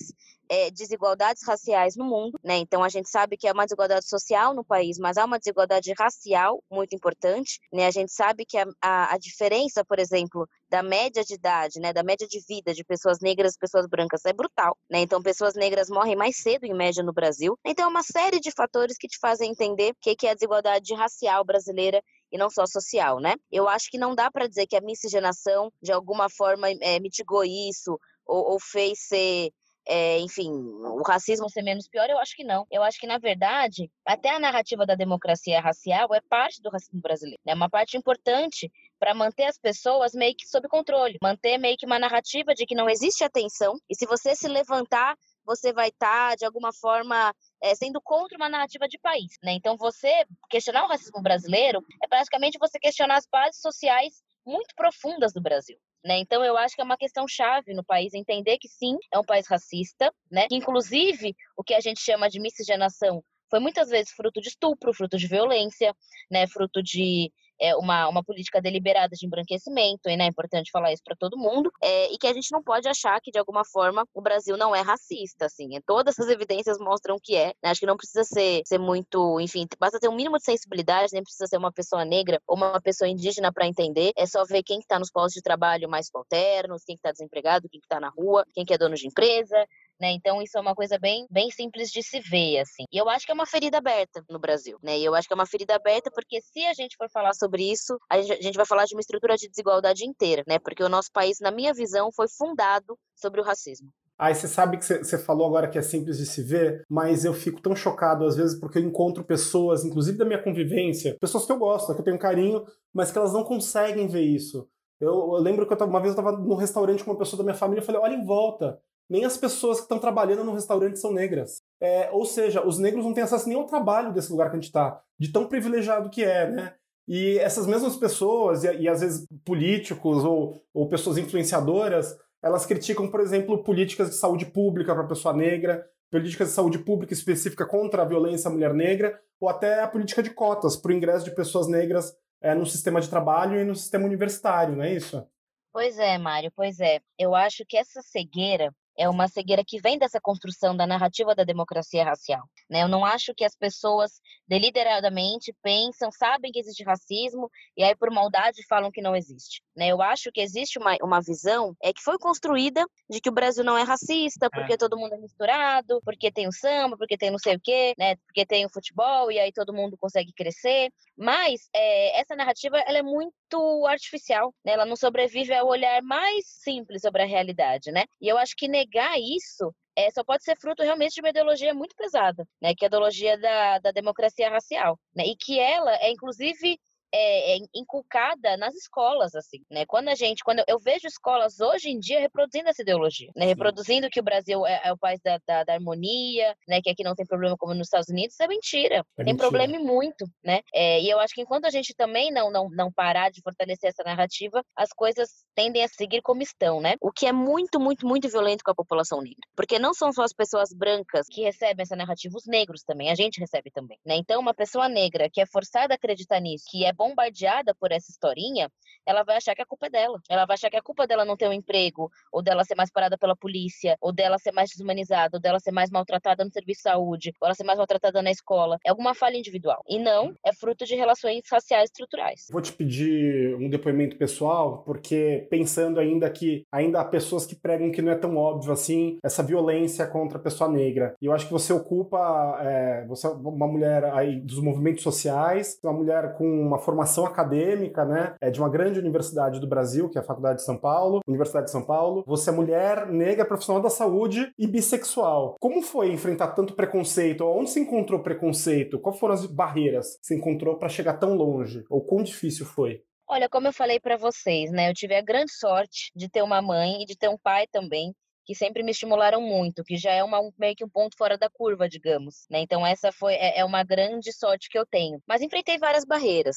é, 0.49 0.71
desigualdades 0.71 1.43
raciais 1.45 1.97
no 1.97 2.05
mundo, 2.05 2.39
né? 2.43 2.57
Então 2.59 2.83
a 2.83 2.89
gente 2.89 3.09
sabe 3.09 3.37
que 3.37 3.49
é 3.49 3.53
uma 3.53 3.65
desigualdade 3.65 4.09
social 4.09 4.55
no 4.55 4.65
país, 4.65 4.99
mas 4.99 5.17
há 5.17 5.25
uma 5.25 5.39
desigualdade 5.39 5.93
racial 5.99 6.63
muito 6.71 6.95
importante, 6.95 7.59
né? 7.73 7.87
A 7.87 7.91
gente 7.91 8.13
sabe 8.13 8.45
que 8.45 8.57
a, 8.57 8.65
a, 8.81 9.15
a 9.15 9.19
diferença, 9.19 9.85
por 9.85 9.99
exemplo, 9.99 10.49
da 10.69 10.83
média 10.83 11.25
de 11.25 11.35
idade, 11.35 11.79
né, 11.81 11.93
da 11.93 12.03
média 12.03 12.27
de 12.27 12.41
vida 12.49 12.75
de 12.75 12.85
pessoas 12.85 13.19
negras 13.21 13.55
e 13.55 13.59
pessoas 13.59 13.87
brancas 13.87 14.25
é 14.25 14.33
brutal, 14.33 14.77
né? 14.91 15.01
Então 15.01 15.23
pessoas 15.23 15.55
negras 15.55 15.89
morrem 15.89 16.17
mais 16.17 16.37
cedo 16.37 16.65
em 16.65 16.75
média 16.75 17.03
no 17.03 17.13
Brasil. 17.13 17.59
Então 17.65 17.87
é 17.87 17.89
uma 17.89 18.03
série 18.03 18.41
de 18.41 18.51
fatores 18.51 18.97
que 18.99 19.09
te 19.09 19.19
fazem 19.19 19.51
entender 19.51 19.93
o 19.93 19.97
que 20.01 20.27
é 20.27 20.31
a 20.31 20.35
desigualdade 20.35 20.95
racial 20.95 21.45
brasileira 21.45 22.03
e 22.37 22.39
não 22.39 22.51
só 22.51 22.67
social, 22.67 23.19
né? 23.19 23.35
Eu 23.51 23.69
acho 23.69 23.91
que 23.91 23.99
não 23.99 24.15
dá 24.15 24.31
para 24.31 24.47
dizer 24.47 24.67
que 24.67 24.77
a 24.77 24.81
miscigenação 24.81 25.73
de 25.83 25.93
alguma 25.93 26.29
forma 26.31 26.69
é, 26.81 27.01
mitigou 27.01 27.45
isso 27.45 27.99
ou, 28.27 28.53
ou 28.53 28.61
fez 28.61 29.01
ser 29.09 29.51
é, 29.89 30.19
enfim, 30.19 30.51
o 30.51 31.03
racismo 31.07 31.49
ser 31.49 31.63
menos 31.63 31.89
pior, 31.89 32.11
eu 32.11 32.19
acho 32.19 32.35
que 32.35 32.43
não. 32.43 32.67
Eu 32.71 32.83
acho 32.83 32.99
que, 32.99 33.07
na 33.07 33.19
verdade, 33.19 33.89
até 34.05 34.31
a 34.31 34.39
narrativa 34.39 34.85
da 34.85 34.97
democracia 34.97 35.61
racial 35.61 36.13
é 36.13 36.21
parte 36.29 36.61
do 36.61 36.71
racismo 36.71 37.01
brasileiro. 37.01 37.41
É 37.47 37.55
uma 37.55 37.71
parte 37.71 37.97
importante 37.97 38.71
para 38.99 39.15
manter 39.15 39.45
as 39.45 39.59
pessoas 39.59 40.13
meio 40.13 40.35
que 40.37 40.49
sob 40.49 40.67
controle, 40.69 41.19
manter 41.23 41.57
meio 41.59 41.77
que 41.79 41.87
uma 41.87 42.01
narrativa 42.01 42.53
de 42.53 42.67
que 42.67 42.75
não 42.75 42.91
existe 42.91 43.23
atenção 43.23 43.75
e 43.89 43.95
se 43.95 44.07
você 44.07 44.35
se 44.35 44.49
levantar, 44.49 45.15
você 45.45 45.73
vai 45.73 45.89
estar, 45.89 46.31
tá, 46.31 46.35
de 46.35 46.45
alguma 46.45 46.73
forma, 46.73 47.33
é, 47.63 47.75
sendo 47.75 48.01
contra 48.01 48.37
uma 48.37 48.49
narrativa 48.49 48.87
de 48.89 48.99
país. 48.99 49.37
Né? 49.43 49.53
Então, 49.53 49.77
você 49.77 50.25
questionar 50.51 50.85
o 50.85 50.89
racismo 50.89 51.23
brasileiro 51.23 51.83
é 52.03 52.09
praticamente 52.09 52.59
você 52.59 52.79
questionar 52.79 53.17
as 53.17 53.27
bases 53.27 53.61
sociais 53.61 54.23
muito 54.45 54.75
profundas 54.77 55.33
do 55.33 55.41
Brasil. 55.41 55.77
Né? 56.05 56.19
Então, 56.19 56.45
eu 56.45 56.57
acho 56.57 56.75
que 56.75 56.81
é 56.81 56.85
uma 56.85 56.97
questão 56.97 57.27
chave 57.27 57.75
no 57.75 57.85
país 57.85 58.15
entender 58.15 58.59
que 58.59 58.69
sim, 58.69 58.97
é 59.13 59.19
um 59.19 59.25
país 59.25 59.47
racista, 59.49 60.13
né? 60.31 60.47
que 60.49 60.55
inclusive 60.55 61.35
o 61.57 61.65
que 61.65 61.75
a 61.75 61.81
gente 61.81 62.01
chama 62.01 62.29
de 62.29 62.41
miscigenação 62.41 63.25
foi 63.49 63.61
muitas 63.61 63.89
vezes 63.89 64.13
fruto 64.13 64.41
de 64.41 64.49
estupro, 64.49 64.93
fruto 64.93 65.17
de 65.17 65.27
violência, 65.27 65.95
né? 66.31 66.47
fruto 66.47 66.83
de 66.83 67.33
é, 67.61 67.75
uma, 67.77 68.09
uma 68.09 68.23
política 68.23 68.61
deliberada 68.61 69.15
de 69.15 69.27
embranquecimento, 69.27 70.09
e 70.09 70.17
né, 70.17 70.25
é 70.25 70.29
importante 70.29 70.71
falar 70.71 70.93
isso 70.93 71.03
para 71.05 71.17
todo 71.17 71.39
mundo, 71.39 71.71
é, 71.83 72.13
e 72.13 72.19
que 72.19 72.27
a 72.27 72.33
gente 72.33 72.53
não 72.53 72.63
pode 72.63 72.89
achar 72.89 73.21
que, 73.21 73.31
de 73.31 73.39
alguma 73.39 73.65
forma, 73.65 74.07
o 74.15 74.21
Brasil 74.21 74.57
não 74.57 74.75
é 74.75 74.81
racista, 74.81 75.47
assim, 75.47 75.69
todas 75.87 76.19
as 76.19 76.29
evidências 76.29 76.79
mostram 76.79 77.17
que 77.23 77.37
é, 77.37 77.55
né? 77.63 77.71
acho 77.71 77.81
que 77.81 77.87
não 77.87 77.97
precisa 77.97 78.25
ser, 78.25 78.63
ser 78.65 78.79
muito, 78.79 79.41
enfim, 79.41 79.67
basta 79.79 79.99
ter 79.99 80.09
um 80.09 80.15
mínimo 80.15 80.39
de 80.39 80.45
sensibilidade, 80.45 81.13
nem 81.13 81.23
precisa 81.23 81.47
ser 81.47 81.57
uma 81.57 81.73
pessoa 81.73 82.05
negra 82.05 82.41
ou 82.47 82.57
uma 82.57 82.81
pessoa 82.81 83.09
indígena 83.09 83.53
para 83.53 83.67
entender, 83.67 84.13
é 84.17 84.27
só 84.27 84.45
ver 84.45 84.63
quem 84.63 84.79
está 84.79 84.99
nos 84.99 85.11
postos 85.11 85.35
de 85.35 85.43
trabalho 85.43 85.89
mais 85.89 86.07
subalternos, 86.07 86.85
quem 86.85 86.95
está 86.95 87.13
desempregado, 87.13 87.69
quem 87.69 87.81
está 87.81 88.01
na 88.01 88.09
rua, 88.09 88.45
quem 88.55 88.65
que 88.65 88.75
é 88.75 88.79
dono 88.79 88.95
de 88.95 89.07
empresa, 89.07 89.67
né? 90.01 90.13
Então 90.13 90.41
isso 90.43 90.57
é 90.57 90.61
uma 90.61 90.75
coisa 90.75 90.99
bem, 90.99 91.27
bem 91.31 91.51
simples 91.51 91.91
de 91.91 92.03
se 92.03 92.21
ver, 92.21 92.61
assim. 92.61 92.85
E 92.93 92.97
eu 92.97 93.09
acho 93.09 93.25
que 93.25 93.33
é 93.33 93.35
uma 93.35 93.47
ferida 93.47 93.79
aberta 93.79 94.25
no 94.29 94.39
Brasil, 94.39 94.79
né? 94.83 94.99
E 94.99 95.05
eu 95.05 95.15
acho 95.15 95.27
que 95.27 95.35
é 95.35 95.37
uma 95.37 95.47
ferida 95.47 95.75
aberta 95.75 96.11
porque 96.15 96.41
se 96.43 96.65
a 96.67 96.75
gente 96.75 96.97
for 96.97 97.09
falar 97.11 97.35
sobre 97.35 97.71
isso, 97.71 97.99
a 98.11 98.21
gente, 98.21 98.57
vai 98.57 98.67
falar 98.67 98.85
de 98.85 98.95
uma 98.95 99.01
estrutura 99.01 99.37
de 99.37 99.49
desigualdade 99.49 100.07
inteira, 100.07 100.43
né? 100.47 100.59
Porque 100.59 100.83
o 100.83 100.89
nosso 100.89 101.11
país, 101.13 101.39
na 101.41 101.51
minha 101.51 101.73
visão, 101.73 102.11
foi 102.13 102.27
fundado 102.29 102.99
sobre 103.15 103.41
o 103.41 103.45
racismo. 103.45 103.89
Aí 104.19 104.35
você 104.35 104.49
sabe 104.49 104.79
que 104.79 104.85
você 104.85 105.19
falou 105.19 105.47
agora 105.47 105.69
que 105.69 105.77
é 105.77 105.83
simples 105.83 106.17
de 106.17 106.25
se 106.25 106.43
ver, 106.43 106.83
mas 106.89 107.27
eu 107.27 107.35
fico 107.35 107.61
tão 107.61 107.77
chocado 107.77 108.25
às 108.25 108.35
vezes 108.35 108.59
porque 108.59 108.79
eu 108.79 108.83
encontro 108.83 109.23
pessoas, 109.23 109.85
inclusive 109.85 110.17
da 110.17 110.25
minha 110.25 110.43
convivência, 110.43 111.17
pessoas 111.21 111.45
que 111.45 111.53
eu 111.53 111.59
gosto, 111.59 111.95
que 111.95 112.01
eu 112.01 112.05
tenho 112.05 112.19
carinho, 112.19 112.65
mas 112.95 113.13
que 113.13 113.19
elas 113.19 113.35
não 113.35 113.45
conseguem 113.45 114.09
ver 114.09 114.23
isso. 114.23 114.67
Eu, 114.99 115.13
eu 115.35 115.39
lembro 115.39 115.67
que 115.67 115.75
eu 115.75 115.87
uma 115.87 116.01
vez 116.01 116.15
eu 116.15 116.21
estava 116.21 116.37
num 116.37 116.55
restaurante 116.55 117.05
com 117.05 117.11
uma 117.11 117.19
pessoa 117.19 117.37
da 117.37 117.45
minha 117.45 117.55
família 117.55 117.83
e 117.83 117.85
falei: 117.85 118.01
olha 118.01 118.15
em 118.15 118.25
volta, 118.25 118.81
nem 119.09 119.25
as 119.25 119.37
pessoas 119.37 119.79
que 119.79 119.85
estão 119.85 119.99
trabalhando 119.99 120.45
no 120.45 120.53
restaurante 120.53 120.99
são 120.99 121.13
negras. 121.13 121.63
É, 121.81 122.11
ou 122.11 122.25
seja, 122.25 122.67
os 122.67 122.79
negros 122.79 123.05
não 123.05 123.15
têm 123.15 123.25
acesso 123.25 123.49
nem 123.49 123.57
ao 123.57 123.67
trabalho 123.67 124.13
desse 124.13 124.31
lugar 124.31 124.51
que 124.51 124.57
a 124.57 124.61
gente 124.61 124.69
está, 124.69 125.01
de 125.19 125.33
tão 125.33 125.47
privilegiado 125.47 126.11
que 126.11 126.25
é, 126.25 126.51
né? 126.51 126.75
E 127.09 127.39
essas 127.39 127.67
mesmas 127.67 127.97
pessoas, 127.97 128.65
e, 128.65 128.77
e 128.79 128.89
às 128.89 129.01
vezes 129.01 129.27
políticos 129.45 130.25
ou, 130.25 130.61
ou 130.75 130.89
pessoas 130.89 131.19
influenciadoras, 131.19 132.19
elas 132.43 132.67
criticam, 132.67 133.09
por 133.09 133.21
exemplo, 133.21 133.63
políticas 133.63 134.11
de 134.11 134.17
saúde 134.17 134.47
pública 134.47 134.93
para 134.95 135.05
a 135.05 135.09
pessoa 135.09 135.35
negra, 135.35 135.89
políticas 136.11 136.49
de 136.49 136.55
saúde 136.55 136.79
pública 136.79 137.13
específica 137.13 137.65
contra 137.67 138.03
a 138.03 138.05
violência 138.05 138.49
à 138.49 138.53
mulher 138.53 138.75
negra, 138.75 139.21
ou 139.41 139.49
até 139.49 139.83
a 139.83 139.89
política 139.89 140.23
de 140.23 140.31
cotas 140.31 140.77
para 140.77 140.91
o 140.91 140.95
ingresso 140.95 141.25
de 141.25 141.35
pessoas 141.35 141.69
negras 141.69 142.17
é, 142.41 142.55
no 142.55 142.67
sistema 142.67 143.01
de 143.01 143.09
trabalho 143.09 143.61
e 143.61 143.65
no 143.65 143.75
sistema 143.75 144.05
universitário, 144.05 144.77
não 144.77 144.85
é 144.85 144.95
isso? 144.95 145.27
Pois 145.73 145.99
é, 145.99 146.17
Mário, 146.17 146.51
pois 146.57 146.81
é. 146.81 147.01
Eu 147.19 147.35
acho 147.35 147.65
que 147.69 147.77
essa 147.77 148.01
cegueira 148.01 148.73
é 148.97 149.09
uma 149.09 149.29
cegueira 149.29 149.63
que 149.65 149.81
vem 149.81 149.99
dessa 149.99 150.21
construção 150.21 150.77
da 150.77 150.87
narrativa 150.87 151.35
da 151.35 151.45
democracia 151.45 152.05
racial. 152.05 152.43
Né? 152.69 152.83
Eu 152.83 152.89
não 152.89 153.05
acho 153.05 153.35
que 153.35 153.45
as 153.45 153.55
pessoas 153.55 154.13
deliberadamente 154.49 155.55
pensam, 155.63 156.11
sabem 156.11 156.51
que 156.51 156.59
existe 156.59 156.83
racismo 156.83 157.51
e 157.77 157.85
aí 157.85 157.95
por 157.95 158.11
maldade 158.11 158.67
falam 158.67 158.91
que 158.91 159.03
não 159.03 159.15
existe. 159.15 159.63
Né? 159.77 159.89
Eu 159.89 160.01
acho 160.01 160.31
que 160.33 160.41
existe 160.41 160.79
uma, 160.79 160.97
uma 161.03 161.21
visão 161.21 161.77
é 161.83 161.93
que 161.93 162.03
foi 162.03 162.19
construída 162.19 162.85
de 163.09 163.21
que 163.21 163.29
o 163.29 163.33
Brasil 163.33 163.63
não 163.63 163.77
é 163.77 163.83
racista 163.83 164.49
porque 164.51 164.75
é. 164.75 164.77
todo 164.77 164.97
mundo 164.97 165.15
é 165.15 165.19
misturado, 165.19 166.01
porque 166.05 166.33
tem 166.33 166.49
o 166.49 166.53
samba, 166.53 166.97
porque 166.97 167.19
tem 167.19 167.31
não 167.31 167.39
sei 167.39 167.57
o 167.57 167.61
quê, 167.61 167.95
né? 167.99 168.17
porque 168.27 168.47
tem 168.47 168.65
o 168.65 168.71
futebol 168.71 169.31
e 169.31 169.39
aí 169.39 169.53
todo 169.53 169.75
mundo 169.75 169.97
consegue 169.99 170.33
crescer. 170.33 170.91
Mas 171.17 171.69
é, 171.75 172.21
essa 172.21 172.35
narrativa 172.35 172.79
ela 172.79 172.99
é 172.99 173.03
muito 173.03 173.87
artificial, 173.87 174.55
né? 174.65 174.73
ela 174.73 174.87
não 174.87 174.97
sobrevive 174.97 175.53
ao 175.53 175.67
olhar 175.67 176.03
mais 176.03 176.47
simples 176.47 177.03
sobre 177.03 177.23
a 177.23 177.27
realidade. 177.27 177.91
Né? 177.91 178.05
E 178.21 178.29
eu 178.29 178.39
acho 178.39 178.55
que 178.57 178.69
negar 178.69 178.86
isso 179.19 179.75
é, 179.97 180.11
só 180.11 180.23
pode 180.23 180.45
ser 180.45 180.57
fruto 180.57 180.83
realmente 180.83 181.15
de 181.15 181.21
uma 181.21 181.31
ideologia 181.31 181.73
muito 181.75 181.97
pesada, 181.97 182.47
né, 182.61 182.75
que 182.75 182.85
é 182.85 182.87
a 182.87 182.89
ideologia 182.89 183.39
da, 183.39 183.79
da 183.79 183.91
democracia 183.93 184.51
racial, 184.51 184.99
né, 185.15 185.25
e 185.27 185.37
que 185.37 185.59
ela 185.59 185.95
é, 185.97 186.11
inclusive, 186.11 186.79
é, 187.17 187.57
é, 187.57 187.59
inculcada 187.75 188.59
nas 188.59 188.75
escolas, 188.75 189.35
assim, 189.35 189.65
né? 189.71 189.87
Quando 189.87 190.09
a 190.09 190.15
gente, 190.15 190.45
quando 190.45 190.63
eu 190.69 190.79
vejo 190.79 191.07
escolas 191.07 191.61
hoje 191.61 191.89
em 191.89 191.99
dia 191.99 192.21
reproduzindo 192.21 192.69
essa 192.69 192.83
ideologia, 192.83 193.31
né? 193.35 193.47
Reproduzindo 193.47 194.11
que 194.11 194.21
o 194.21 194.23
Brasil 194.23 194.67
é, 194.67 194.83
é 194.85 194.93
o 194.93 194.99
país 194.99 195.19
da, 195.25 195.41
da, 195.47 195.65
da, 195.65 195.73
harmonia, 195.73 196.55
né? 196.69 196.83
Que 196.83 196.91
aqui 196.91 197.03
não 197.03 197.15
tem 197.15 197.25
problema 197.25 197.57
como 197.57 197.73
nos 197.73 197.87
Estados 197.87 198.09
Unidos, 198.09 198.39
é 198.39 198.47
mentira. 198.47 198.97
É 198.97 199.25
tem 199.25 199.33
mentira. 199.33 199.39
problema 199.39 199.77
e 199.77 199.79
muito, 199.79 200.27
né? 200.45 200.61
É, 200.75 201.01
e 201.01 201.09
eu 201.09 201.19
acho 201.19 201.33
que 201.33 201.41
enquanto 201.41 201.65
a 201.65 201.71
gente 201.71 201.95
também 201.95 202.31
não, 202.31 202.51
não, 202.51 202.69
não 202.69 202.93
parar 202.93 203.31
de 203.31 203.41
fortalecer 203.41 203.89
essa 203.89 204.05
narrativa, 204.05 204.63
as 204.77 204.91
coisas 204.91 205.31
tendem 205.55 205.83
a 205.83 205.89
seguir 205.89 206.21
como 206.21 206.43
estão, 206.43 206.83
né? 206.83 206.97
O 207.01 207.11
que 207.11 207.27
é 207.27 207.33
muito, 207.33 207.81
muito, 207.81 208.07
muito 208.07 208.29
violento 208.29 208.63
com 208.63 208.73
a 208.73 208.75
população 208.75 209.23
negra. 209.23 209.41
Porque 209.57 209.79
não 209.79 209.95
são 209.95 210.13
só 210.13 210.23
as 210.23 210.35
pessoas 210.35 210.71
brancas 210.71 211.27
que 211.31 211.43
recebem 211.43 211.83
essa 211.83 211.97
narrativa, 211.97 212.37
os 212.37 212.47
negros 212.47 212.83
também, 212.83 213.11
a 213.11 213.15
gente 213.15 213.41
recebe 213.41 213.71
também, 213.71 213.99
né? 214.05 214.17
Então, 214.17 214.39
uma 214.39 214.53
pessoa 214.53 214.87
negra 214.87 215.31
que 215.33 215.41
é 215.41 215.47
forçada 215.47 215.95
a 215.95 215.97
acreditar 215.97 216.41
nisso, 216.41 216.67
que 216.69 216.85
é 216.85 216.93
bom 216.93 217.06
bombardeada 217.09 217.75
por 217.75 217.93
essa 217.93 218.11
historinha, 218.11 218.71
ela 219.07 219.23
vai 219.23 219.37
achar 219.37 219.55
que 219.55 219.63
a 219.63 219.67
culpa 219.67 219.87
é 219.87 219.91
dela. 219.91 220.21
Ela 220.29 220.45
vai 220.45 220.55
achar 220.55 220.71
que 220.71 220.77
a 220.77 220.83
culpa 220.83 221.07
dela 221.07 221.25
não 221.25 221.37
ter 221.37 221.49
um 221.49 221.53
emprego, 221.53 222.11
ou 222.33 222.43
dela 222.43 222.65
ser 222.65 222.75
mais 222.75 222.91
parada 222.91 223.17
pela 223.17 223.37
polícia, 223.37 223.97
ou 224.01 224.13
dela 224.13 224.39
ser 224.39 224.53
mais 224.53 224.71
desumanizada, 224.71 225.37
ou 225.37 225.41
dela 225.41 225.61
ser 225.61 225.71
mais 225.71 225.91
maltratada 225.91 226.45
no 226.45 226.51
serviço 226.51 226.79
de 226.79 226.83
saúde, 226.83 227.33
ou 227.41 227.47
ela 227.47 227.55
ser 227.55 227.65
mais 227.65 227.79
maltratada 227.79 228.21
na 228.21 228.31
escola. 228.31 228.79
É 228.85 228.91
alguma 228.91 229.15
falha 229.15 229.37
individual. 229.37 229.83
E 229.89 229.99
não 229.99 230.35
é 230.45 230.53
fruto 230.53 230.85
de 230.85 230.95
relações 230.95 231.43
raciais 231.51 231.91
estruturais. 231.91 232.47
Vou 232.51 232.61
te 232.61 232.73
pedir 232.73 233.55
um 233.57 233.69
depoimento 233.69 234.17
pessoal, 234.17 234.83
porque 234.85 235.47
pensando 235.51 236.01
ainda 236.01 236.29
que 236.31 236.65
ainda 236.73 237.01
há 237.01 237.05
pessoas 237.05 237.47
que 237.47 237.55
pregam 237.55 237.91
que 237.91 238.03
não 238.03 238.13
é 238.13 238.17
tão 238.17 238.37
óbvio 238.37 238.73
assim 238.73 239.19
essa 239.23 239.43
violência 239.43 240.07
contra 240.07 240.39
a 240.39 240.43
pessoa 240.43 240.69
negra. 240.69 241.15
E 241.21 241.27
eu 241.27 241.33
acho 241.33 241.47
que 241.47 241.53
você 241.53 241.73
ocupa, 241.73 242.59
é, 242.63 243.05
você 243.07 243.27
é 243.27 243.31
uma 243.31 243.67
mulher 243.67 244.05
aí 244.07 244.41
dos 244.41 244.61
movimentos 244.61 245.03
sociais, 245.03 245.79
uma 245.83 245.93
mulher 245.93 246.35
com 246.35 246.45
uma 246.45 246.79
formação 246.87 247.27
acadêmica, 247.27 248.05
né, 248.05 248.37
é 248.41 248.51
de 248.51 248.61
uma 248.61 248.71
grande 248.71 249.01
universidade 249.01 249.61
do 249.61 249.67
Brasil, 249.67 250.09
que 250.09 250.17
é 250.17 250.21
a 250.21 250.25
Faculdade 250.25 250.61
de 250.61 250.65
São 250.65 250.79
Paulo, 250.79 251.21
Universidade 251.27 251.67
de 251.67 251.73
São 251.73 251.85
Paulo. 251.85 252.23
Você 252.27 252.51
é 252.51 252.53
mulher, 252.53 253.07
negra, 253.09 253.45
profissional 253.45 253.83
da 253.83 253.91
saúde 253.91 254.53
e 254.57 254.67
bissexual. 254.67 255.57
Como 255.61 255.83
foi 255.83 256.13
enfrentar 256.13 256.53
tanto 256.53 256.75
preconceito? 256.75 257.45
Onde 257.45 257.71
se 257.71 257.81
encontrou 257.81 258.23
preconceito? 258.23 259.01
Quais 259.01 259.19
foram 259.19 259.35
as 259.35 259.45
barreiras 259.45 260.17
que 260.21 260.27
você 260.27 260.37
encontrou 260.37 260.79
para 260.79 260.89
chegar 260.89 261.15
tão 261.15 261.35
longe? 261.35 261.85
Ou 261.91 262.01
quão 262.01 262.23
difícil 262.23 262.65
foi? 262.65 263.03
Olha, 263.29 263.49
como 263.49 263.67
eu 263.67 263.73
falei 263.73 263.99
para 263.99 264.17
vocês, 264.17 264.71
né? 264.71 264.89
Eu 264.89 264.95
tive 264.95 265.17
a 265.17 265.21
grande 265.21 265.53
sorte 265.53 266.13
de 266.15 266.29
ter 266.29 266.43
uma 266.43 266.63
mãe 266.63 267.03
e 267.03 267.05
de 267.05 267.17
ter 267.17 267.29
um 267.29 267.37
pai 267.37 267.67
também 267.67 268.15
que 268.47 268.55
sempre 268.55 268.83
me 268.85 268.93
estimularam 268.93 269.43
muito, 269.43 269.83
que 269.83 269.97
já 269.97 270.13
é 270.13 270.23
uma, 270.23 270.41
meio 270.57 270.77
que 270.77 270.85
um 270.85 270.89
ponto 270.89 271.17
fora 271.17 271.37
da 271.37 271.51
curva, 271.51 271.89
digamos. 271.89 272.47
Né? 272.49 272.61
Então 272.61 272.87
essa 272.87 273.11
foi 273.11 273.35
é, 273.35 273.59
é 273.59 273.65
uma 273.65 273.83
grande 273.83 274.33
sorte 274.33 274.69
que 274.71 274.79
eu 274.79 274.87
tenho. 274.87 275.21
Mas 275.27 275.43
enfrentei 275.43 275.77
várias 275.79 276.05
barreiras. 276.05 276.57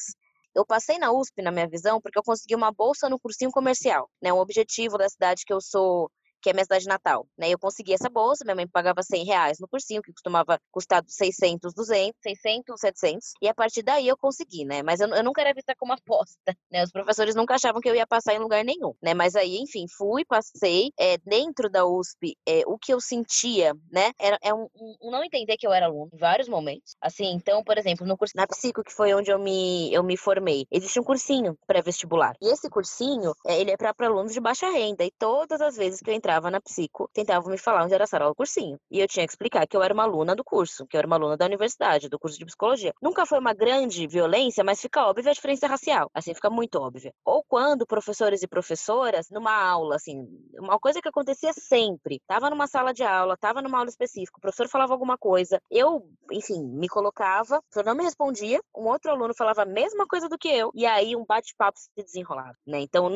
Eu 0.54 0.64
passei 0.64 0.98
na 0.98 1.12
USP, 1.12 1.42
na 1.42 1.50
minha 1.50 1.68
visão, 1.68 2.00
porque 2.00 2.18
eu 2.18 2.22
consegui 2.22 2.54
uma 2.54 2.72
bolsa 2.72 3.08
no 3.08 3.18
cursinho 3.18 3.50
comercial. 3.50 4.08
Né? 4.22 4.32
Um 4.32 4.38
objetivo 4.38 4.96
da 4.96 5.08
cidade 5.08 5.42
que 5.44 5.52
eu 5.52 5.60
sou 5.60 6.08
que 6.40 6.50
é 6.50 6.52
minha 6.52 6.64
cidade 6.64 6.86
natal, 6.86 7.26
né? 7.38 7.50
Eu 7.50 7.58
consegui 7.58 7.92
essa 7.92 8.08
bolsa, 8.08 8.44
minha 8.44 8.54
mãe 8.54 8.66
pagava 8.66 9.02
100 9.02 9.24
reais 9.24 9.58
no 9.58 9.68
cursinho, 9.68 10.02
que 10.02 10.12
costumava 10.12 10.58
custar 10.70 11.02
600, 11.06 11.74
200, 11.74 12.18
600, 12.22 12.80
700, 12.80 13.32
e 13.42 13.48
a 13.48 13.54
partir 13.54 13.82
daí 13.82 14.08
eu 14.08 14.16
consegui, 14.16 14.64
né? 14.64 14.82
Mas 14.82 15.00
eu, 15.00 15.08
eu 15.08 15.22
nunca 15.22 15.40
era 15.40 15.54
vista 15.54 15.74
como 15.78 15.92
aposta, 15.92 16.56
né? 16.70 16.82
Os 16.82 16.90
professores 16.90 17.34
nunca 17.34 17.54
achavam 17.54 17.80
que 17.80 17.88
eu 17.88 17.94
ia 17.94 18.06
passar 18.06 18.34
em 18.34 18.38
lugar 18.38 18.64
nenhum, 18.64 18.94
né? 19.02 19.14
Mas 19.14 19.36
aí, 19.36 19.58
enfim, 19.58 19.86
fui, 19.96 20.24
passei, 20.24 20.90
é, 20.98 21.18
dentro 21.18 21.68
da 21.68 21.84
USP, 21.86 22.36
é, 22.46 22.62
o 22.66 22.78
que 22.78 22.92
eu 22.92 23.00
sentia, 23.00 23.74
né? 23.90 24.12
Era 24.18 24.38
é 24.42 24.54
um, 24.54 24.66
um, 25.02 25.10
não 25.10 25.24
entender 25.24 25.56
que 25.56 25.66
eu 25.66 25.72
era 25.72 25.86
aluno 25.86 26.10
em 26.12 26.18
vários 26.18 26.48
momentos, 26.48 26.96
assim, 27.00 27.32
então, 27.32 27.62
por 27.62 27.76
exemplo, 27.78 28.06
no 28.06 28.16
curso, 28.16 28.36
na 28.36 28.46
Psico, 28.46 28.82
que 28.82 28.92
foi 28.92 29.14
onde 29.14 29.30
eu 29.30 29.38
me, 29.38 29.92
eu 29.92 30.02
me 30.02 30.16
formei, 30.16 30.66
existe 30.70 30.98
um 30.98 31.04
cursinho 31.04 31.56
pré-vestibular, 31.66 32.34
e 32.40 32.52
esse 32.52 32.68
cursinho, 32.68 33.32
é, 33.46 33.60
ele 33.60 33.70
é 33.70 33.76
para 33.76 33.94
alunos 34.06 34.32
de 34.32 34.40
baixa 34.40 34.70
renda, 34.70 35.04
e 35.04 35.10
todas 35.18 35.60
as 35.60 35.76
vezes 35.76 36.00
que 36.00 36.10
eu 36.10 36.14
entrava 36.14 36.29
entrava 36.30 36.50
na 36.50 36.60
psico, 36.60 37.10
tentavam 37.12 37.50
me 37.50 37.58
falar 37.58 37.84
onde 37.84 37.94
era 37.94 38.04
a 38.04 38.06
sala 38.06 38.28
do 38.28 38.34
cursinho. 38.34 38.78
E 38.88 39.00
eu 39.00 39.08
tinha 39.08 39.26
que 39.26 39.32
explicar 39.32 39.66
que 39.66 39.76
eu 39.76 39.82
era 39.82 39.92
uma 39.92 40.04
aluna 40.04 40.36
do 40.36 40.44
curso, 40.44 40.86
que 40.86 40.96
eu 40.96 40.98
era 40.98 41.06
uma 41.06 41.16
aluna 41.16 41.36
da 41.36 41.44
universidade, 41.44 42.08
do 42.08 42.18
curso 42.18 42.38
de 42.38 42.44
psicologia. 42.44 42.94
Nunca 43.02 43.26
foi 43.26 43.38
uma 43.38 43.52
grande 43.52 44.06
violência, 44.06 44.62
mas 44.62 44.80
fica 44.80 45.04
óbvia 45.04 45.30
a 45.30 45.34
diferença 45.34 45.66
racial. 45.66 46.08
Assim, 46.14 46.32
fica 46.32 46.48
muito 46.48 46.76
óbvia. 46.76 47.12
Ou 47.24 47.42
quando 47.42 47.84
professores 47.84 48.42
e 48.42 48.48
professoras, 48.48 49.28
numa 49.28 49.52
aula, 49.52 49.96
assim, 49.96 50.28
uma 50.58 50.78
coisa 50.78 51.02
que 51.02 51.08
acontecia 51.08 51.52
sempre, 51.52 52.22
tava 52.28 52.48
numa 52.48 52.68
sala 52.68 52.94
de 52.94 53.02
aula, 53.02 53.36
tava 53.36 53.60
numa 53.60 53.78
aula 53.78 53.90
específica, 53.90 54.38
o 54.38 54.40
professor 54.40 54.68
falava 54.68 54.92
alguma 54.92 55.18
coisa, 55.18 55.60
eu, 55.68 56.06
enfim, 56.30 56.62
me 56.62 56.88
colocava, 56.88 57.56
o 57.58 57.62
professor 57.62 57.84
não 57.84 57.96
me 57.96 58.04
respondia, 58.04 58.60
um 58.76 58.86
outro 58.86 59.10
aluno 59.10 59.34
falava 59.34 59.62
a 59.62 59.66
mesma 59.66 60.06
coisa 60.06 60.28
do 60.28 60.38
que 60.38 60.48
eu, 60.48 60.70
e 60.74 60.86
aí 60.86 61.16
um 61.16 61.24
bate-papo 61.26 61.78
se 61.78 61.90
desenrolava, 61.96 62.54
né? 62.64 62.80
Então, 62.80 63.10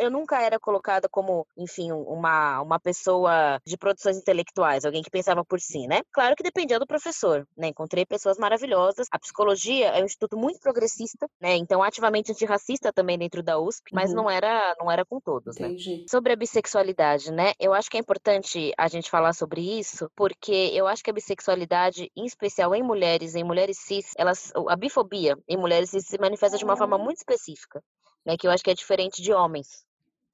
eu 0.00 0.10
nunca 0.10 0.42
era 0.42 0.58
colocada 0.58 1.08
como, 1.08 1.46
enfim, 1.56 1.92
uma 1.92 2.55
uma, 2.60 2.78
pessoa 2.78 3.60
de 3.66 3.76
produções 3.76 4.16
intelectuais, 4.16 4.84
alguém 4.84 5.02
que 5.02 5.10
pensava 5.10 5.44
por 5.44 5.60
si, 5.60 5.86
né? 5.86 6.00
Claro 6.12 6.36
que 6.36 6.42
dependia 6.42 6.78
do 6.78 6.86
professor, 6.86 7.46
né? 7.56 7.68
Encontrei 7.68 8.04
pessoas 8.06 8.38
maravilhosas. 8.38 9.06
A 9.10 9.18
psicologia 9.18 9.88
é 9.88 10.02
um 10.02 10.04
instituto 10.04 10.36
muito 10.36 10.60
progressista, 10.60 11.28
né? 11.40 11.56
Então 11.56 11.82
ativamente 11.82 12.32
antirracista 12.32 12.92
também 12.92 13.18
dentro 13.18 13.42
da 13.42 13.58
USP, 13.58 13.92
mas 13.92 14.10
uhum. 14.10 14.16
não 14.16 14.30
era 14.30 14.74
não 14.78 14.90
era 14.90 15.04
com 15.04 15.20
todos, 15.20 15.56
né? 15.58 15.68
Entendi. 15.68 15.98
né? 15.98 16.04
Sobre 16.08 16.32
a 16.32 16.36
bissexualidade, 16.36 17.32
né? 17.32 17.52
Eu 17.58 17.72
acho 17.72 17.90
que 17.90 17.96
é 17.96 18.00
importante 18.00 18.72
a 18.76 18.88
gente 18.88 19.10
falar 19.10 19.32
sobre 19.32 19.60
isso, 19.78 20.10
porque 20.14 20.70
eu 20.72 20.86
acho 20.86 21.02
que 21.02 21.10
a 21.10 21.14
bissexualidade, 21.14 22.10
em 22.16 22.24
especial 22.24 22.74
em 22.74 22.82
mulheres, 22.82 23.34
em 23.34 23.44
mulheres 23.44 23.78
cis, 23.78 24.12
elas 24.16 24.52
a 24.68 24.76
bifobia 24.76 25.36
em 25.48 25.56
mulheres 25.56 25.90
cis 25.90 26.06
se 26.06 26.18
manifesta 26.18 26.58
de 26.58 26.64
uma 26.64 26.76
forma 26.76 26.98
muito 26.98 27.18
específica, 27.18 27.82
né? 28.24 28.36
Que 28.36 28.46
eu 28.46 28.50
acho 28.50 28.62
que 28.62 28.70
é 28.70 28.74
diferente 28.74 29.22
de 29.22 29.32
homens 29.32 29.86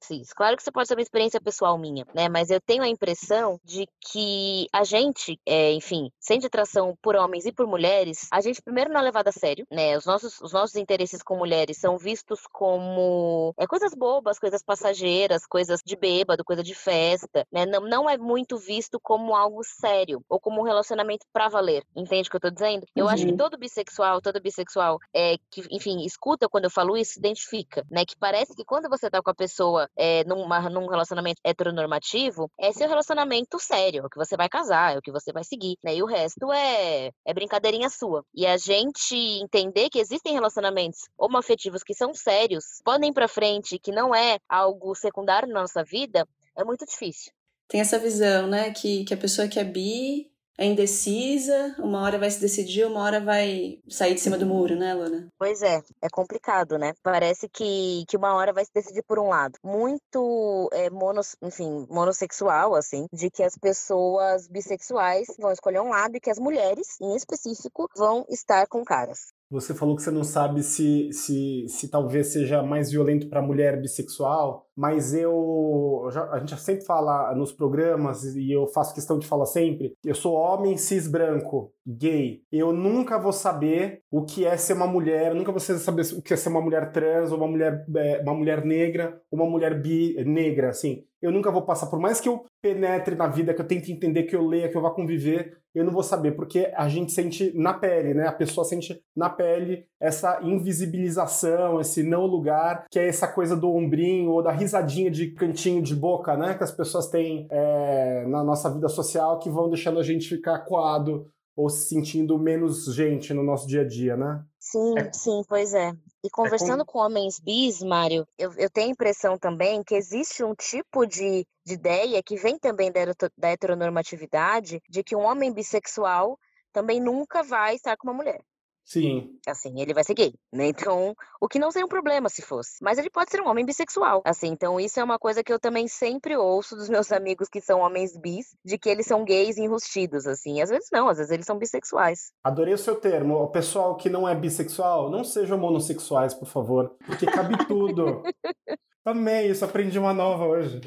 cis. 0.03 0.33
Claro 0.33 0.55
que 0.57 0.63
você 0.63 0.71
pode 0.71 0.87
ser 0.87 0.95
uma 0.95 1.01
experiência 1.01 1.41
pessoal 1.41 1.77
minha, 1.77 2.05
né? 2.13 2.29
Mas 2.29 2.49
eu 2.49 2.59
tenho 2.61 2.83
a 2.83 2.87
impressão 2.87 3.59
de 3.63 3.87
que 3.99 4.67
a 4.71 4.83
gente, 4.83 5.39
é, 5.45 5.71
enfim, 5.71 6.11
sente 6.19 6.45
atração 6.45 6.97
por 7.01 7.15
homens 7.15 7.45
e 7.45 7.51
por 7.51 7.67
mulheres, 7.67 8.27
a 8.31 8.41
gente 8.41 8.61
primeiro 8.61 8.91
não 8.91 8.99
é 8.99 9.03
levado 9.03 9.27
a 9.27 9.31
sério, 9.31 9.65
né? 9.71 9.97
Os 9.97 10.05
nossos, 10.05 10.39
os 10.41 10.53
nossos 10.53 10.75
interesses 10.75 11.21
com 11.21 11.37
mulheres 11.37 11.77
são 11.77 11.97
vistos 11.97 12.41
como 12.51 13.53
é, 13.57 13.67
coisas 13.67 13.93
bobas, 13.93 14.39
coisas 14.39 14.63
passageiras, 14.63 15.45
coisas 15.45 15.81
de 15.85 15.95
bêbado, 15.95 16.43
coisa 16.43 16.63
de 16.63 16.75
festa, 16.75 17.45
né? 17.51 17.65
Não, 17.65 17.81
não 17.81 18.09
é 18.09 18.17
muito 18.17 18.57
visto 18.57 18.99
como 18.99 19.35
algo 19.35 19.63
sério 19.63 20.23
ou 20.29 20.39
como 20.39 20.61
um 20.61 20.63
relacionamento 20.63 21.25
pra 21.31 21.49
valer. 21.49 21.83
Entende 21.95 22.27
o 22.27 22.31
que 22.31 22.37
eu 22.37 22.41
tô 22.41 22.49
dizendo? 22.49 22.85
Eu 22.95 23.05
uhum. 23.05 23.11
acho 23.11 23.25
que 23.25 23.31
uhum. 23.31 23.37
todo 23.37 23.57
bissexual, 23.57 24.21
todo 24.21 24.41
bissexual 24.41 24.99
é, 25.13 25.37
que, 25.49 25.63
enfim, 25.71 26.05
escuta 26.05 26.49
quando 26.49 26.65
eu 26.65 26.71
falo 26.71 26.97
isso, 26.97 27.13
se 27.13 27.19
identifica, 27.19 27.85
né? 27.89 28.05
Que 28.05 28.17
parece 28.17 28.55
que 28.55 28.65
quando 28.65 28.89
você 28.89 29.09
tá 29.09 29.21
com 29.21 29.29
a 29.29 29.35
pessoa 29.35 29.89
é, 29.95 30.23
numa, 30.25 30.69
num 30.69 30.87
relacionamento 30.87 31.39
heteronormativo, 31.43 32.49
é 32.59 32.71
seu 32.71 32.87
relacionamento 32.87 33.59
sério, 33.59 34.01
é 34.01 34.05
o 34.05 34.09
que 34.09 34.17
você 34.17 34.35
vai 34.35 34.49
casar, 34.49 34.95
é 34.95 34.97
o 34.97 35.01
que 35.01 35.11
você 35.11 35.31
vai 35.31 35.43
seguir, 35.43 35.77
né? 35.83 35.95
E 35.95 36.03
o 36.03 36.05
resto 36.05 36.51
é, 36.51 37.11
é 37.25 37.33
brincadeirinha 37.33 37.89
sua. 37.89 38.23
E 38.33 38.45
a 38.45 38.57
gente 38.57 39.15
entender 39.15 39.89
que 39.89 39.99
existem 39.99 40.33
relacionamentos 40.33 41.01
homoafetivos 41.17 41.83
que 41.83 41.93
são 41.93 42.13
sérios, 42.13 42.81
podem 42.83 43.13
pra 43.13 43.27
frente, 43.27 43.79
que 43.79 43.91
não 43.91 44.13
é 44.13 44.37
algo 44.49 44.95
secundário 44.95 45.47
na 45.47 45.61
nossa 45.61 45.83
vida, 45.83 46.27
é 46.55 46.63
muito 46.63 46.85
difícil. 46.85 47.31
Tem 47.67 47.81
essa 47.81 47.97
visão, 47.97 48.47
né, 48.47 48.71
que, 48.71 49.03
que 49.05 49.13
a 49.13 49.17
pessoa 49.17 49.47
que 49.47 49.59
é 49.59 49.63
bi 49.63 50.32
é 50.57 50.65
indecisa, 50.65 51.75
uma 51.79 52.01
hora 52.01 52.19
vai 52.19 52.29
se 52.29 52.39
decidir, 52.39 52.85
uma 52.85 53.01
hora 53.01 53.19
vai 53.19 53.79
sair 53.89 54.13
de 54.13 54.21
cima 54.21 54.37
do 54.37 54.45
muro, 54.45 54.75
né, 54.75 54.93
Luna? 54.93 55.27
Pois 55.37 55.61
é, 55.61 55.81
é 56.01 56.07
complicado, 56.11 56.77
né? 56.77 56.93
Parece 57.01 57.49
que, 57.49 58.03
que 58.07 58.17
uma 58.17 58.35
hora 58.35 58.53
vai 58.53 58.63
se 58.63 58.71
decidir 58.73 59.03
por 59.03 59.19
um 59.19 59.29
lado. 59.29 59.57
Muito, 59.63 60.69
é, 60.71 60.89
monos, 60.89 61.35
enfim, 61.41 61.87
monossexual, 61.89 62.75
assim, 62.75 63.07
de 63.11 63.29
que 63.31 63.43
as 63.43 63.57
pessoas 63.57 64.47
bissexuais 64.47 65.27
vão 65.39 65.51
escolher 65.51 65.81
um 65.81 65.89
lado 65.89 66.15
e 66.15 66.19
que 66.19 66.29
as 66.29 66.39
mulheres, 66.39 66.99
em 67.01 67.15
específico, 67.15 67.89
vão 67.95 68.25
estar 68.29 68.67
com 68.67 68.83
caras. 68.83 69.33
Você 69.53 69.71
falou 69.71 69.95
que 69.95 70.01
você 70.01 70.09
não 70.09 70.23
sabe 70.23 70.63
se, 70.63 71.13
se, 71.13 71.67
se 71.67 71.87
talvez 71.87 72.33
seja 72.33 72.63
mais 72.63 72.89
violento 72.89 73.29
para 73.29 73.39
mulher 73.39 73.79
bissexual, 73.79 74.65
mas 74.75 75.13
eu. 75.13 76.09
Já, 76.11 76.27
a 76.31 76.39
gente 76.39 76.59
sempre 76.59 76.83
fala 76.83 77.35
nos 77.35 77.51
programas, 77.51 78.35
e 78.35 78.51
eu 78.51 78.65
faço 78.65 78.95
questão 78.95 79.19
de 79.19 79.27
falar 79.27 79.45
sempre: 79.45 79.93
eu 80.03 80.15
sou 80.15 80.33
homem 80.33 80.75
cis 80.75 81.07
branco, 81.07 81.71
gay. 81.85 82.41
Eu 82.51 82.73
nunca 82.73 83.19
vou 83.19 83.31
saber 83.31 84.01
o 84.09 84.23
que 84.23 84.43
é 84.43 84.57
ser 84.57 84.73
uma 84.73 84.87
mulher, 84.87 85.35
nunca 85.35 85.51
vou 85.51 85.59
saber 85.59 86.01
o 86.17 86.21
que 86.23 86.33
é 86.33 86.37
ser 86.37 86.49
uma 86.49 86.61
mulher 86.61 86.91
trans, 86.91 87.31
ou 87.31 87.37
uma 87.37 87.47
mulher, 87.47 87.85
é, 87.95 88.21
uma 88.23 88.33
mulher 88.33 88.65
negra, 88.65 89.21
ou 89.29 89.39
uma 89.39 89.47
mulher 89.47 89.79
bi, 89.79 90.15
negra, 90.25 90.69
assim 90.69 91.03
eu 91.23 91.31
nunca 91.31 91.49
vou 91.49 91.61
passar, 91.61 91.87
por 91.87 91.99
mais 91.99 92.19
que 92.19 92.27
eu 92.27 92.43
penetre 92.63 93.13
na 93.13 93.27
vida, 93.27 93.53
que 93.53 93.59
eu 93.59 93.67
tente 93.67 93.91
entender, 93.91 94.23
que 94.23 94.33
eu 94.33 94.47
leia, 94.47 94.69
que 94.69 94.77
eu 94.77 94.81
vá 94.81 94.89
conviver, 94.89 95.57
eu 95.75 95.83
não 95.83 95.91
vou 95.91 96.01
saber, 96.01 96.31
porque 96.31 96.71
a 96.75 96.87
gente 96.87 97.11
sente 97.11 97.51
na 97.53 97.73
pele, 97.73 98.13
né? 98.13 98.25
A 98.25 98.31
pessoa 98.31 98.63
sente 98.63 99.03
na 99.13 99.29
pele 99.29 99.85
essa 99.99 100.39
invisibilização, 100.41 101.81
esse 101.81 102.03
não 102.03 102.25
lugar, 102.25 102.85
que 102.89 102.97
é 102.97 103.07
essa 103.09 103.27
coisa 103.27 103.53
do 103.53 103.69
ombrinho 103.69 104.31
ou 104.31 104.41
da 104.41 104.51
risadinha 104.51 105.11
de 105.11 105.31
cantinho 105.31 105.81
de 105.81 105.93
boca, 105.93 106.37
né? 106.37 106.53
Que 106.53 106.63
as 106.63 106.71
pessoas 106.71 107.09
têm 107.09 107.47
é, 107.51 108.25
na 108.27 108.45
nossa 108.45 108.71
vida 108.71 108.87
social 108.87 109.39
que 109.39 109.49
vão 109.49 109.67
deixando 109.67 109.99
a 109.99 110.03
gente 110.03 110.29
ficar 110.29 110.59
coado 110.59 111.27
ou 111.57 111.69
se 111.69 111.89
sentindo 111.89 112.39
menos 112.39 112.85
gente 112.95 113.33
no 113.33 113.43
nosso 113.43 113.67
dia 113.67 113.81
a 113.81 113.87
dia, 113.87 114.15
né? 114.15 114.41
Sim, 114.63 114.97
é. 114.97 115.11
sim, 115.11 115.43
pois 115.45 115.73
é. 115.73 115.91
E 116.23 116.29
conversando 116.29 116.83
é 116.83 116.85
com... 116.85 116.93
com... 116.93 116.99
homens 116.99 117.37
bis, 117.37 117.83
Mário, 117.83 118.25
eu, 118.37 118.53
eu 118.53 118.69
tenho 118.69 118.87
a 118.87 118.91
impressão 118.91 119.37
também 119.37 119.83
que 119.83 119.93
existe 119.93 120.41
um 120.41 120.55
tipo 120.55 121.05
de, 121.05 121.45
de 121.65 121.73
ideia 121.73 122.23
que 122.23 122.37
vem 122.37 122.57
também 122.57 122.89
da, 122.89 123.01
da 123.37 123.49
heteronormatividade 123.49 124.81
de 124.89 125.03
que 125.03 125.17
um 125.17 125.25
homem 125.25 125.51
bissexual 125.51 126.39
também 126.71 127.01
nunca 127.01 127.43
vai 127.43 127.75
estar 127.75 127.97
com 127.97 128.07
uma 128.07 128.13
mulher. 128.13 128.41
Sim. 128.85 129.39
Assim, 129.47 129.79
ele 129.79 129.93
vai 129.93 130.03
ser 130.03 130.13
gay, 130.13 130.33
né? 130.51 130.67
Então, 130.93 131.15
o 131.39 131.47
que 131.47 131.59
não 131.59 131.71
seria 131.71 131.85
um 131.85 131.89
problema 131.89 132.29
se 132.29 132.41
fosse. 132.41 132.77
Mas 132.81 132.97
ele 132.97 133.09
pode 133.09 133.31
ser 133.31 133.41
um 133.41 133.47
homem 133.47 133.65
bissexual. 133.65 134.21
Assim, 134.25 134.47
então 134.47 134.79
isso 134.79 134.99
é 134.99 135.03
uma 135.03 135.17
coisa 135.17 135.43
que 135.43 135.53
eu 135.53 135.59
também 135.59 135.87
sempre 135.87 136.35
ouço 136.35 136.75
dos 136.75 136.89
meus 136.89 137.11
amigos 137.13 137.47
que 137.47 137.61
são 137.61 137.79
homens 137.79 138.17
bis, 138.17 138.55
de 138.63 138.77
que 138.77 138.89
eles 138.89 139.05
são 139.05 139.23
gays 139.23 139.57
enrustidos, 139.57 140.27
assim. 140.27 140.61
Às 140.61 140.69
vezes 140.69 140.89
não, 140.91 141.07
às 141.07 141.17
vezes 141.17 141.31
eles 141.31 141.45
são 141.45 141.57
bissexuais. 141.57 142.31
Adorei 142.43 142.73
o 142.73 142.77
seu 142.77 142.95
termo. 142.95 143.35
O 143.35 143.47
pessoal 143.47 143.95
que 143.95 144.09
não 144.09 144.27
é 144.27 144.35
bissexual, 144.35 145.09
não 145.09 145.23
sejam 145.23 145.57
monossexuais, 145.57 146.33
por 146.33 146.47
favor. 146.47 146.95
Porque 147.05 147.25
cabe 147.25 147.65
tudo. 147.65 148.23
Amei 149.05 149.49
isso, 149.49 149.65
aprendi 149.65 149.99
uma 149.99 150.13
nova 150.13 150.45
hoje. 150.45 150.79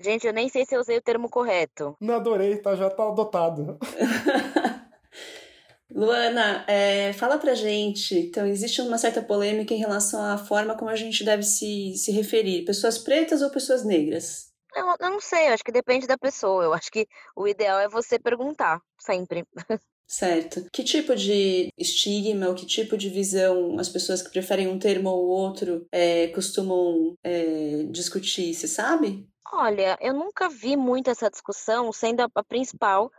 Gente, 0.00 0.26
eu 0.26 0.32
nem 0.32 0.48
sei 0.48 0.64
se 0.64 0.74
eu 0.74 0.80
usei 0.80 0.96
o 0.96 1.02
termo 1.02 1.28
correto. 1.28 1.94
Não 2.00 2.14
adorei, 2.14 2.56
tá? 2.56 2.74
Já 2.74 2.88
tá 2.88 3.06
adotado. 3.06 3.78
Luana, 5.92 6.64
é, 6.68 7.12
fala 7.12 7.38
pra 7.38 7.54
gente. 7.54 8.14
Então, 8.18 8.46
existe 8.46 8.80
uma 8.80 8.98
certa 8.98 9.22
polêmica 9.22 9.74
em 9.74 9.78
relação 9.78 10.22
à 10.22 10.38
forma 10.38 10.76
como 10.76 10.90
a 10.90 10.96
gente 10.96 11.24
deve 11.24 11.42
se, 11.42 11.94
se 11.96 12.12
referir: 12.12 12.64
pessoas 12.64 12.98
pretas 12.98 13.42
ou 13.42 13.50
pessoas 13.50 13.84
negras? 13.84 14.50
Eu, 14.74 14.86
eu 15.00 15.10
não 15.10 15.20
sei, 15.20 15.48
eu 15.48 15.54
acho 15.54 15.64
que 15.64 15.72
depende 15.72 16.06
da 16.06 16.16
pessoa. 16.16 16.64
Eu 16.64 16.72
acho 16.72 16.90
que 16.90 17.06
o 17.36 17.48
ideal 17.48 17.78
é 17.80 17.88
você 17.88 18.18
perguntar, 18.18 18.80
sempre. 18.98 19.44
Certo. 20.06 20.66
Que 20.72 20.82
tipo 20.82 21.14
de 21.14 21.72
estigma 21.78 22.48
ou 22.48 22.54
que 22.56 22.66
tipo 22.66 22.96
de 22.96 23.08
visão 23.08 23.78
as 23.78 23.88
pessoas 23.88 24.20
que 24.20 24.30
preferem 24.30 24.66
um 24.66 24.76
termo 24.76 25.08
ou 25.08 25.28
outro 25.28 25.86
é, 25.92 26.26
costumam 26.28 27.14
é, 27.22 27.84
discutir, 27.90 28.52
você 28.52 28.66
sabe? 28.66 29.24
Olha, 29.52 29.96
eu 30.00 30.12
nunca 30.12 30.48
vi 30.48 30.76
muito 30.76 31.10
essa 31.10 31.30
discussão 31.30 31.92
sendo 31.92 32.22
a, 32.22 32.28
a 32.34 32.42
principal 32.42 33.10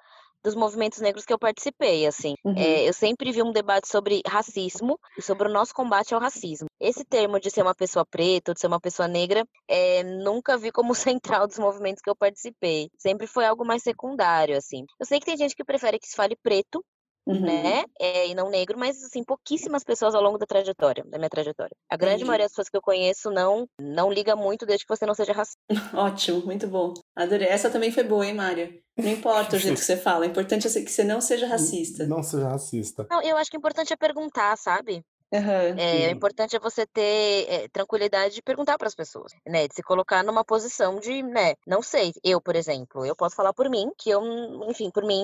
dos 0.43 0.55
movimentos 0.55 0.99
negros 0.99 1.25
que 1.25 1.33
eu 1.33 1.39
participei, 1.39 2.05
assim. 2.05 2.35
Uhum. 2.43 2.55
É, 2.57 2.87
eu 2.87 2.93
sempre 2.93 3.31
vi 3.31 3.41
um 3.41 3.51
debate 3.51 3.87
sobre 3.87 4.21
racismo 4.27 4.99
e 5.17 5.21
sobre 5.21 5.47
o 5.47 5.51
nosso 5.51 5.73
combate 5.73 6.13
ao 6.13 6.19
racismo. 6.19 6.67
Esse 6.79 7.03
termo 7.03 7.39
de 7.39 7.49
ser 7.49 7.61
uma 7.61 7.75
pessoa 7.75 8.05
preta 8.05 8.51
ou 8.51 8.53
de 8.53 8.59
ser 8.59 8.67
uma 8.67 8.79
pessoa 8.79 9.07
negra, 9.07 9.45
é, 9.67 10.03
nunca 10.03 10.57
vi 10.57 10.71
como 10.71 10.93
central 10.95 11.47
dos 11.47 11.59
movimentos 11.59 12.01
que 12.01 12.09
eu 12.09 12.15
participei. 12.15 12.89
Sempre 12.97 13.27
foi 13.27 13.45
algo 13.45 13.65
mais 13.65 13.83
secundário, 13.83 14.57
assim. 14.57 14.85
Eu 14.99 15.05
sei 15.05 15.19
que 15.19 15.25
tem 15.25 15.37
gente 15.37 15.55
que 15.55 15.63
prefere 15.63 15.99
que 15.99 16.07
se 16.07 16.15
fale 16.15 16.35
preto, 16.35 16.83
Uhum. 17.25 17.41
né? 17.41 17.83
É, 17.99 18.27
e 18.27 18.35
não 18.35 18.49
negro, 18.49 18.77
mas 18.77 19.03
assim, 19.03 19.23
pouquíssimas 19.23 19.83
pessoas 19.83 20.15
ao 20.15 20.21
longo 20.21 20.37
da 20.37 20.45
trajetória, 20.45 21.03
da 21.05 21.17
minha 21.17 21.29
trajetória. 21.29 21.75
A 21.89 21.95
grande 21.95 22.15
Entendi. 22.15 22.27
maioria 22.27 22.45
das 22.45 22.51
pessoas 22.51 22.69
que 22.69 22.77
eu 22.77 22.81
conheço 22.81 23.29
não 23.29 23.67
não 23.79 24.11
liga 24.11 24.35
muito 24.35 24.65
desde 24.65 24.85
que 24.85 24.95
você 24.95 25.05
não 25.05 25.13
seja 25.13 25.33
racista. 25.33 25.59
Ótimo, 25.93 26.41
muito 26.45 26.67
bom. 26.67 26.93
Adorei. 27.15 27.47
Essa 27.47 27.69
também 27.69 27.91
foi 27.91 28.03
boa, 28.03 28.25
hein, 28.25 28.33
Mário? 28.33 28.81
Não 28.97 29.09
importa 29.09 29.55
o 29.55 29.59
jeito 29.59 29.79
que 29.79 29.85
você 29.85 29.97
fala, 29.97 30.25
o 30.25 30.29
importante 30.29 30.67
é 30.67 30.71
que 30.71 30.91
você 30.91 31.03
não 31.03 31.21
seja 31.21 31.45
racista. 31.47 32.05
Não 32.05 32.23
seja 32.23 32.49
racista. 32.49 33.07
Não, 33.09 33.21
eu 33.21 33.37
acho 33.37 33.49
que 33.49 33.57
o 33.57 33.59
importante 33.59 33.93
é 33.93 33.97
perguntar, 33.97 34.57
sabe? 34.57 35.03
Uhum, 35.33 35.79
é, 35.79 36.07
o 36.09 36.11
importante 36.11 36.57
é 36.57 36.59
você 36.59 36.85
ter 36.85 37.45
é, 37.47 37.67
tranquilidade 37.69 38.35
de 38.35 38.41
perguntar 38.41 38.77
para 38.77 38.87
as 38.87 38.95
pessoas, 38.95 39.31
né? 39.47 39.65
De 39.65 39.73
se 39.73 39.81
colocar 39.81 40.23
numa 40.23 40.43
posição 40.43 40.99
de, 40.99 41.23
né? 41.23 41.55
Não 41.65 41.81
sei, 41.81 42.11
eu, 42.21 42.41
por 42.41 42.53
exemplo, 42.53 43.05
eu 43.05 43.15
posso 43.15 43.35
falar 43.35 43.53
por 43.53 43.69
mim, 43.69 43.89
que 43.97 44.09
eu, 44.09 44.21
enfim, 44.69 44.91
por 44.91 45.05
mim 45.05 45.23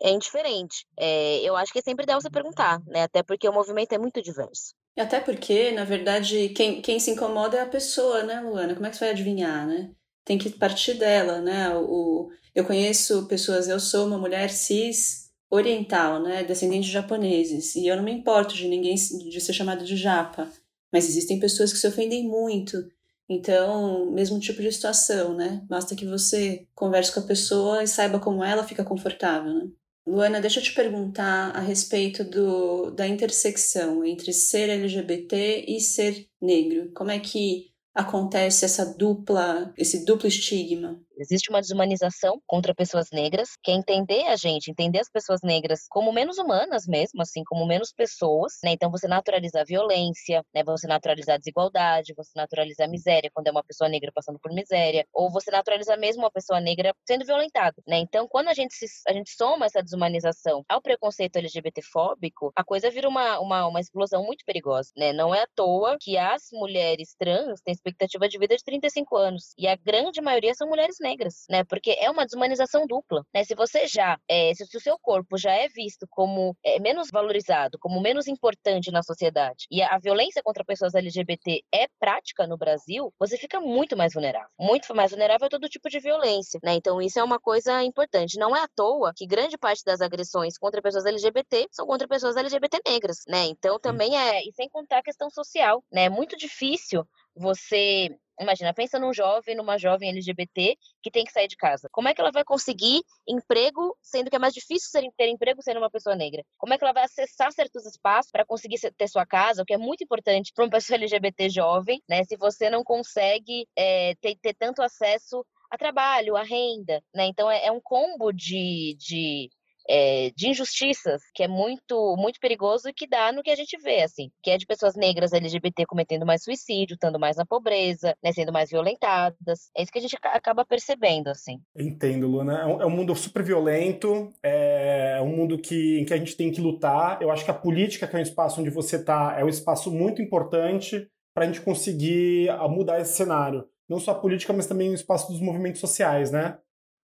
é 0.00 0.10
indiferente. 0.10 0.86
É, 0.98 1.40
eu 1.40 1.54
acho 1.54 1.72
que 1.72 1.80
é 1.80 1.82
sempre 1.82 2.06
dá 2.06 2.14
você 2.14 2.30
perguntar, 2.30 2.80
né? 2.86 3.02
Até 3.02 3.22
porque 3.22 3.46
o 3.46 3.52
movimento 3.52 3.92
é 3.92 3.98
muito 3.98 4.22
diverso. 4.22 4.74
Até 4.96 5.20
porque, 5.20 5.72
na 5.72 5.84
verdade, 5.84 6.48
quem, 6.50 6.80
quem 6.80 6.98
se 6.98 7.10
incomoda 7.10 7.58
é 7.58 7.60
a 7.60 7.66
pessoa, 7.66 8.22
né, 8.22 8.40
Luana? 8.40 8.74
Como 8.74 8.86
é 8.86 8.90
que 8.90 8.96
você 8.96 9.04
vai 9.04 9.10
adivinhar, 9.10 9.66
né? 9.66 9.90
Tem 10.24 10.38
que 10.38 10.48
partir 10.48 10.94
dela, 10.94 11.40
né? 11.40 11.76
O, 11.76 12.30
eu 12.54 12.64
conheço 12.64 13.26
pessoas, 13.28 13.68
eu 13.68 13.78
sou 13.78 14.06
uma 14.06 14.16
mulher 14.16 14.48
cis 14.48 15.21
oriental, 15.52 16.22
né, 16.22 16.42
descendente 16.42 16.86
de 16.86 16.92
japoneses, 16.92 17.74
e 17.74 17.86
eu 17.86 17.94
não 17.94 18.02
me 18.02 18.10
importo 18.10 18.54
de 18.54 18.66
ninguém 18.66 18.94
de 18.94 19.38
ser 19.38 19.52
chamado 19.52 19.84
de 19.84 19.96
japa, 19.96 20.50
mas 20.90 21.06
existem 21.06 21.38
pessoas 21.38 21.70
que 21.70 21.78
se 21.78 21.86
ofendem 21.86 22.26
muito. 22.26 22.82
Então, 23.28 24.10
mesmo 24.10 24.40
tipo 24.40 24.62
de 24.62 24.72
situação, 24.72 25.34
né? 25.34 25.62
Basta 25.68 25.94
que 25.94 26.06
você 26.06 26.66
converse 26.74 27.12
com 27.12 27.20
a 27.20 27.24
pessoa 27.26 27.82
e 27.82 27.86
saiba 27.86 28.18
como 28.18 28.42
ela 28.42 28.64
fica 28.64 28.82
confortável, 28.82 29.52
né? 29.52 29.68
Luana, 30.06 30.40
deixa 30.40 30.58
eu 30.58 30.64
te 30.64 30.74
perguntar 30.74 31.50
a 31.50 31.60
respeito 31.60 32.24
do, 32.24 32.90
da 32.90 33.06
intersecção 33.06 34.04
entre 34.04 34.32
ser 34.32 34.68
LGBT 34.68 35.66
e 35.68 35.80
ser 35.80 36.28
negro. 36.40 36.90
Como 36.94 37.10
é 37.10 37.20
que 37.20 37.70
acontece 37.94 38.64
essa 38.64 38.86
dupla, 38.86 39.72
esse 39.76 40.04
duplo 40.04 40.26
estigma? 40.26 41.00
Existe 41.22 41.50
uma 41.50 41.60
desumanização 41.60 42.40
contra 42.46 42.74
pessoas 42.74 43.08
negras, 43.12 43.50
que 43.62 43.70
é 43.70 43.74
entender 43.74 44.26
a 44.26 44.36
gente, 44.36 44.70
entender 44.70 44.98
as 44.98 45.08
pessoas 45.08 45.40
negras 45.42 45.86
como 45.88 46.12
menos 46.12 46.36
humanas 46.36 46.84
mesmo, 46.86 47.22
assim, 47.22 47.44
como 47.44 47.64
menos 47.64 47.92
pessoas, 47.92 48.54
né? 48.64 48.72
Então 48.72 48.90
você 48.90 49.06
naturaliza 49.06 49.60
a 49.60 49.64
violência, 49.64 50.44
né? 50.52 50.64
Você 50.64 50.88
naturaliza 50.88 51.34
a 51.34 51.38
desigualdade, 51.38 52.12
você 52.16 52.32
naturaliza 52.34 52.84
a 52.84 52.88
miséria 52.88 53.30
quando 53.32 53.46
é 53.46 53.50
uma 53.52 53.62
pessoa 53.62 53.88
negra 53.88 54.10
passando 54.12 54.38
por 54.40 54.52
miséria, 54.52 55.06
ou 55.12 55.30
você 55.30 55.50
naturaliza 55.50 55.96
mesmo 55.96 56.22
uma 56.22 56.30
pessoa 56.30 56.60
negra 56.60 56.92
sendo 57.06 57.24
violentada, 57.24 57.76
né? 57.86 57.98
Então 57.98 58.26
quando 58.28 58.48
a 58.48 58.54
gente 58.54 58.74
se, 58.74 58.86
a 59.08 59.12
gente 59.12 59.30
soma 59.30 59.66
essa 59.66 59.82
desumanização 59.82 60.64
ao 60.68 60.82
preconceito 60.82 61.36
LGBTfóbico, 61.36 62.52
a 62.56 62.64
coisa 62.64 62.90
vira 62.90 63.08
uma, 63.08 63.38
uma, 63.38 63.66
uma 63.68 63.80
explosão 63.80 64.24
muito 64.24 64.44
perigosa, 64.44 64.90
né? 64.96 65.12
Não 65.12 65.32
é 65.32 65.42
à 65.42 65.46
toa 65.54 65.96
que 66.00 66.18
as 66.18 66.48
mulheres 66.52 67.14
trans 67.16 67.60
têm 67.60 67.72
expectativa 67.72 68.28
de 68.28 68.38
vida 68.38 68.56
de 68.56 68.64
35 68.64 69.16
anos 69.16 69.54
e 69.56 69.68
a 69.68 69.76
grande 69.76 70.20
maioria 70.20 70.54
são 70.54 70.68
mulheres 70.68 70.96
negras, 71.00 71.11
né? 71.48 71.64
Porque 71.64 71.96
é 71.98 72.10
uma 72.10 72.24
desumanização 72.24 72.86
dupla, 72.86 73.24
né? 73.34 73.44
Se 73.44 73.54
você 73.54 73.86
já, 73.86 74.18
é, 74.28 74.52
se 74.54 74.76
o 74.76 74.80
seu 74.80 74.98
corpo 74.98 75.36
já 75.36 75.52
é 75.52 75.68
visto 75.68 76.06
como 76.10 76.56
é, 76.64 76.78
menos 76.80 77.08
valorizado, 77.10 77.78
como 77.78 78.00
menos 78.00 78.26
importante 78.26 78.90
na 78.90 79.02
sociedade, 79.02 79.66
e 79.70 79.82
a, 79.82 79.94
a 79.94 79.98
violência 79.98 80.42
contra 80.42 80.64
pessoas 80.64 80.94
LGBT 80.94 81.62
é 81.72 81.86
prática 81.98 82.46
no 82.46 82.56
Brasil, 82.56 83.12
você 83.18 83.36
fica 83.36 83.60
muito 83.60 83.96
mais 83.96 84.12
vulnerável, 84.14 84.48
muito 84.58 84.94
mais 84.94 85.10
vulnerável 85.10 85.46
a 85.46 85.50
todo 85.50 85.68
tipo 85.68 85.88
de 85.88 86.00
violência, 86.00 86.58
né? 86.62 86.74
Então 86.74 87.00
isso 87.00 87.18
é 87.18 87.24
uma 87.24 87.38
coisa 87.38 87.82
importante. 87.82 88.38
Não 88.38 88.56
é 88.56 88.62
à 88.62 88.68
toa 88.68 89.12
que 89.14 89.26
grande 89.26 89.58
parte 89.58 89.82
das 89.84 90.00
agressões 90.00 90.58
contra 90.58 90.82
pessoas 90.82 91.06
LGBT 91.06 91.68
são 91.70 91.86
contra 91.86 92.08
pessoas 92.08 92.36
LGBT 92.36 92.80
negras, 92.86 93.18
né? 93.28 93.46
Então 93.46 93.78
também 93.78 94.16
é, 94.16 94.40
e 94.42 94.52
sem 94.54 94.68
contar 94.68 94.98
a 94.98 95.02
questão 95.02 95.30
social, 95.30 95.82
né? 95.92 96.04
É 96.04 96.10
muito 96.10 96.36
difícil 96.36 97.06
você 97.34 98.16
Imagina, 98.40 98.74
pensa 98.74 98.98
num 98.98 99.12
jovem, 99.12 99.54
numa 99.54 99.78
jovem 99.78 100.10
LGBT 100.10 100.76
que 101.02 101.10
tem 101.10 101.24
que 101.24 101.32
sair 101.32 101.48
de 101.48 101.56
casa. 101.56 101.88
Como 101.92 102.08
é 102.08 102.14
que 102.14 102.20
ela 102.20 102.32
vai 102.32 102.44
conseguir 102.44 103.02
emprego, 103.28 103.96
sendo 104.02 104.30
que 104.30 104.36
é 104.36 104.38
mais 104.38 104.54
difícil 104.54 104.90
ter 105.16 105.28
emprego 105.28 105.62
sendo 105.62 105.78
uma 105.78 105.90
pessoa 105.90 106.16
negra? 106.16 106.42
Como 106.58 106.72
é 106.72 106.78
que 106.78 106.84
ela 106.84 106.92
vai 106.92 107.04
acessar 107.04 107.52
certos 107.52 107.86
espaços 107.86 108.32
para 108.32 108.44
conseguir 108.44 108.78
ter 108.96 109.08
sua 109.08 109.26
casa, 109.26 109.62
o 109.62 109.64
que 109.64 109.74
é 109.74 109.78
muito 109.78 110.02
importante 110.02 110.52
para 110.54 110.64
uma 110.64 110.70
pessoa 110.70 110.96
LGBT 110.98 111.48
jovem, 111.50 112.02
né? 112.08 112.24
Se 112.24 112.36
você 112.36 112.68
não 112.70 112.82
consegue 112.82 113.68
é, 113.76 114.14
ter, 114.16 114.36
ter 114.40 114.54
tanto 114.54 114.82
acesso 114.82 115.44
a 115.70 115.78
trabalho, 115.78 116.36
a 116.36 116.42
renda, 116.42 117.02
né? 117.14 117.26
Então 117.26 117.50
é, 117.50 117.66
é 117.66 117.72
um 117.72 117.80
combo 117.80 118.32
de, 118.32 118.96
de 118.98 119.50
é, 119.88 120.30
de 120.36 120.48
injustiças 120.48 121.22
que 121.34 121.42
é 121.42 121.48
muito 121.48 122.16
muito 122.16 122.38
perigoso 122.40 122.88
e 122.88 122.92
que 122.92 123.06
dá 123.06 123.32
no 123.32 123.42
que 123.42 123.50
a 123.50 123.56
gente 123.56 123.76
vê, 123.78 124.02
assim, 124.02 124.30
que 124.42 124.50
é 124.50 124.56
de 124.56 124.66
pessoas 124.66 124.94
negras 124.94 125.32
LGBT 125.32 125.86
cometendo 125.86 126.26
mais 126.26 126.42
suicídio, 126.42 126.94
estando 126.94 127.18
mais 127.18 127.36
na 127.36 127.46
pobreza, 127.46 128.16
né, 128.22 128.32
sendo 128.32 128.52
mais 128.52 128.70
violentadas. 128.70 129.70
É 129.76 129.82
isso 129.82 129.92
que 129.92 129.98
a 129.98 130.02
gente 130.02 130.16
acaba 130.22 130.64
percebendo, 130.64 131.28
assim. 131.28 131.58
Entendo, 131.76 132.26
Luna. 132.26 132.60
É 132.60 132.66
um, 132.66 132.82
é 132.82 132.86
um 132.86 132.90
mundo 132.90 133.14
super 133.14 133.42
violento, 133.42 134.32
é 134.42 135.20
um 135.22 135.36
mundo 135.36 135.58
que, 135.58 136.00
em 136.00 136.04
que 136.04 136.14
a 136.14 136.16
gente 136.16 136.36
tem 136.36 136.50
que 136.50 136.60
lutar. 136.60 137.20
Eu 137.20 137.30
acho 137.30 137.44
que 137.44 137.50
a 137.50 137.54
política, 137.54 138.06
que 138.06 138.16
é 138.16 138.18
um 138.18 138.22
espaço 138.22 138.60
onde 138.60 138.70
você 138.70 138.96
está, 138.96 139.36
é 139.38 139.44
um 139.44 139.48
espaço 139.48 139.90
muito 139.90 140.22
importante 140.22 141.08
para 141.34 141.44
a 141.44 141.46
gente 141.46 141.62
conseguir 141.62 142.50
ah, 142.50 142.68
mudar 142.68 143.00
esse 143.00 143.14
cenário. 143.14 143.66
Não 143.88 143.98
só 143.98 144.12
a 144.12 144.18
política, 144.18 144.52
mas 144.52 144.66
também 144.66 144.90
o 144.90 144.94
espaço 144.94 145.30
dos 145.30 145.40
movimentos 145.40 145.80
sociais, 145.80 146.30
né? 146.30 146.58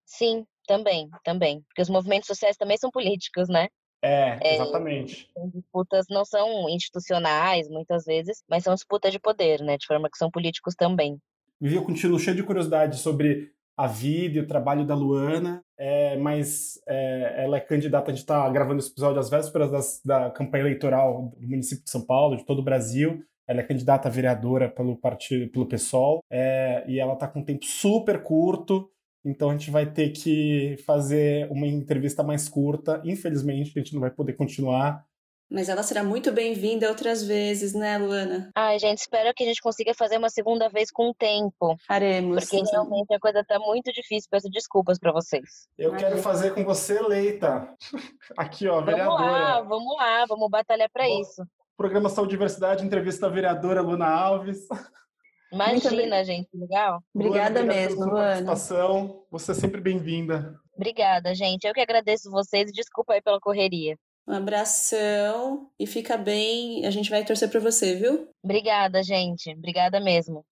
Sim, 0.04 0.46
também, 0.68 1.08
também. 1.24 1.62
Porque 1.62 1.82
os 1.82 1.88
movimentos 1.88 2.26
sociais 2.26 2.56
também 2.56 2.76
são 2.76 2.90
políticos, 2.90 3.48
né? 3.48 3.68
É, 4.00 4.54
exatamente. 4.54 5.28
É, 5.36 5.46
disputas 5.48 6.06
não 6.08 6.24
são 6.24 6.68
institucionais, 6.68 7.68
muitas 7.68 8.04
vezes, 8.04 8.44
mas 8.48 8.62
são 8.62 8.74
disputas 8.74 9.10
de 9.10 9.18
poder, 9.18 9.60
né? 9.62 9.76
De 9.76 9.86
forma 9.86 10.08
que 10.08 10.18
são 10.18 10.30
políticos 10.30 10.74
também. 10.76 11.18
Vivi, 11.60 11.74
eu 11.74 11.84
continuo 11.84 12.18
cheio 12.18 12.36
de 12.36 12.44
curiosidade 12.44 12.98
sobre 12.98 13.50
a 13.76 13.86
vida 13.86 14.38
e 14.38 14.40
o 14.40 14.46
trabalho 14.46 14.84
da 14.84 14.94
Luana, 14.94 15.62
é, 15.76 16.16
mas 16.16 16.80
é, 16.86 17.44
ela 17.44 17.56
é 17.56 17.60
candidata, 17.60 18.10
a 18.10 18.14
gente 18.14 18.22
está 18.22 18.48
gravando 18.50 18.80
esse 18.80 18.90
episódio 18.90 19.20
às 19.20 19.30
vésperas 19.30 19.70
das, 19.70 20.00
da 20.04 20.30
campanha 20.30 20.62
eleitoral 20.62 21.32
do 21.36 21.48
município 21.48 21.84
de 21.84 21.90
São 21.90 22.04
Paulo, 22.04 22.36
de 22.36 22.44
todo 22.44 22.58
o 22.58 22.64
Brasil. 22.64 23.22
Ela 23.46 23.60
é 23.60 23.62
candidata 23.62 24.08
a 24.08 24.10
vereadora 24.10 24.68
pelo 24.68 24.96
partido, 24.96 25.50
pelo 25.50 25.66
PSOL, 25.66 26.22
é, 26.30 26.84
e 26.86 27.00
ela 27.00 27.14
está 27.14 27.26
com 27.26 27.40
um 27.40 27.44
tempo 27.44 27.64
super 27.64 28.22
curto, 28.22 28.90
então 29.28 29.50
a 29.50 29.52
gente 29.52 29.70
vai 29.70 29.84
ter 29.84 30.08
que 30.10 30.76
fazer 30.86 31.50
uma 31.50 31.66
entrevista 31.66 32.22
mais 32.22 32.48
curta. 32.48 33.02
Infelizmente, 33.04 33.72
a 33.76 33.80
gente 33.80 33.92
não 33.92 34.00
vai 34.00 34.10
poder 34.10 34.32
continuar. 34.32 35.04
Mas 35.50 35.68
ela 35.68 35.82
será 35.82 36.02
muito 36.02 36.30
bem-vinda 36.30 36.88
outras 36.88 37.22
vezes, 37.22 37.72
né, 37.72 37.96
Luana? 37.96 38.50
Ai, 38.54 38.78
gente, 38.78 38.98
espero 38.98 39.32
que 39.34 39.44
a 39.44 39.46
gente 39.46 39.62
consiga 39.62 39.94
fazer 39.94 40.18
uma 40.18 40.28
segunda 40.28 40.68
vez 40.68 40.90
com 40.90 41.10
o 41.10 41.14
tempo. 41.14 41.76
Faremos. 41.86 42.44
Porque 42.44 42.62
realmente 42.70 43.14
a 43.14 43.20
coisa 43.20 43.42
tá 43.44 43.58
muito 43.58 43.90
difícil. 43.92 44.28
Peço 44.30 44.50
desculpas 44.50 44.98
para 44.98 45.12
vocês. 45.12 45.66
Eu 45.78 45.92
Ai, 45.92 46.00
quero 46.00 46.18
fazer 46.18 46.54
com 46.54 46.64
você, 46.64 47.00
Leita. 47.00 47.68
Aqui, 48.36 48.66
ó, 48.66 48.74
vamos 48.74 48.86
vereadora. 48.86 49.22
Vamos 49.22 49.32
lá, 49.32 49.60
vamos 49.62 49.96
lá, 49.96 50.26
vamos 50.26 50.50
batalhar 50.50 50.90
para 50.90 51.08
isso. 51.08 51.42
Programa 51.76 52.08
Saúde 52.08 52.34
e 52.34 52.36
Diversidade, 52.36 52.84
entrevista 52.84 53.26
a 53.26 53.30
vereadora 53.30 53.80
Luna 53.80 54.06
Alves. 54.06 54.66
Imagina, 55.52 56.24
gente, 56.24 56.48
legal. 56.54 57.02
Obrigada 57.14 57.60
Luana, 57.60 57.74
mesmo, 57.74 58.04
Luana. 58.04 58.14
participação. 58.16 59.22
Você 59.30 59.52
é 59.52 59.54
sempre 59.54 59.80
bem-vinda. 59.80 60.58
Obrigada, 60.74 61.34
gente. 61.34 61.66
Eu 61.66 61.74
que 61.74 61.80
agradeço 61.80 62.30
vocês 62.30 62.70
e 62.70 62.72
desculpa 62.72 63.14
aí 63.14 63.22
pela 63.22 63.40
correria. 63.40 63.96
Um 64.26 64.34
abração 64.34 65.70
e 65.78 65.86
fica 65.86 66.16
bem. 66.16 66.84
A 66.84 66.90
gente 66.90 67.08
vai 67.08 67.24
torcer 67.24 67.50
por 67.50 67.60
você, 67.60 67.94
viu? 67.94 68.28
Obrigada, 68.42 69.02
gente. 69.02 69.50
Obrigada 69.50 69.98
mesmo. 70.00 70.44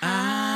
I 0.00 0.55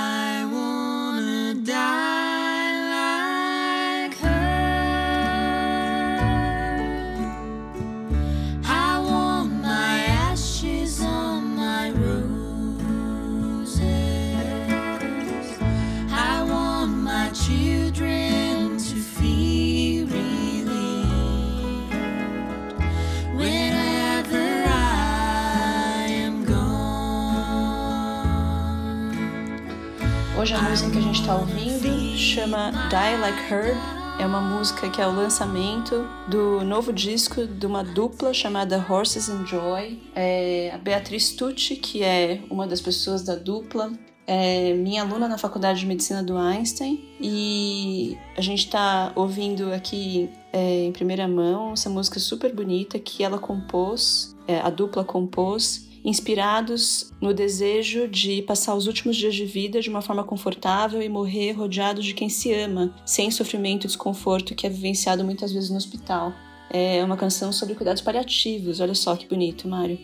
Hoje 30.50 30.58
a 30.58 30.68
música 30.68 30.90
que 30.90 30.98
a 30.98 31.02
gente 31.02 31.20
está 31.20 31.36
ouvindo 31.36 32.18
chama 32.18 32.72
Die 32.72 33.20
Like 33.20 33.54
Herb. 33.54 33.78
É 34.18 34.26
uma 34.26 34.40
música 34.40 34.90
que 34.90 35.00
é 35.00 35.06
o 35.06 35.14
lançamento 35.14 36.04
do 36.26 36.64
novo 36.64 36.92
disco 36.92 37.46
de 37.46 37.64
uma 37.64 37.84
dupla 37.84 38.34
chamada 38.34 38.84
Horses 38.88 39.28
and 39.28 39.46
Joy. 39.46 40.02
É 40.12 40.72
a 40.74 40.78
Beatriz 40.78 41.34
Tucci, 41.34 41.76
que 41.76 42.02
é 42.02 42.42
uma 42.50 42.66
das 42.66 42.80
pessoas 42.80 43.22
da 43.22 43.36
dupla, 43.36 43.92
é 44.26 44.74
minha 44.74 45.02
aluna 45.02 45.28
na 45.28 45.38
Faculdade 45.38 45.78
de 45.78 45.86
Medicina 45.86 46.20
do 46.20 46.36
Einstein 46.36 47.00
e 47.20 48.18
a 48.36 48.40
gente 48.40 48.64
está 48.64 49.12
ouvindo 49.14 49.72
aqui 49.72 50.30
é, 50.52 50.84
em 50.84 50.90
primeira 50.90 51.28
mão 51.28 51.74
essa 51.74 51.88
música 51.88 52.18
super 52.18 52.52
bonita 52.52 52.98
que 52.98 53.22
ela 53.22 53.38
compôs, 53.38 54.36
é, 54.48 54.58
a 54.60 54.70
dupla 54.70 55.04
compôs, 55.04 55.89
inspirados 56.04 57.12
no 57.20 57.34
desejo 57.34 58.08
de 58.08 58.42
passar 58.42 58.74
os 58.74 58.86
últimos 58.86 59.16
dias 59.16 59.34
de 59.34 59.44
vida 59.44 59.80
de 59.80 59.90
uma 59.90 60.02
forma 60.02 60.24
confortável 60.24 61.02
e 61.02 61.08
morrer 61.08 61.52
rodeado 61.52 62.02
de 62.02 62.14
quem 62.14 62.28
se 62.28 62.52
ama, 62.52 62.94
sem 63.04 63.30
sofrimento 63.30 63.84
e 63.84 63.88
desconforto 63.88 64.54
que 64.54 64.66
é 64.66 64.70
vivenciado 64.70 65.24
muitas 65.24 65.52
vezes 65.52 65.70
no 65.70 65.76
hospital. 65.76 66.32
É 66.70 67.02
uma 67.04 67.16
canção 67.16 67.52
sobre 67.52 67.74
cuidados 67.74 68.00
paliativos, 68.00 68.80
olha 68.80 68.94
só 68.94 69.16
que 69.16 69.26
bonito, 69.26 69.68
Mário. 69.68 69.98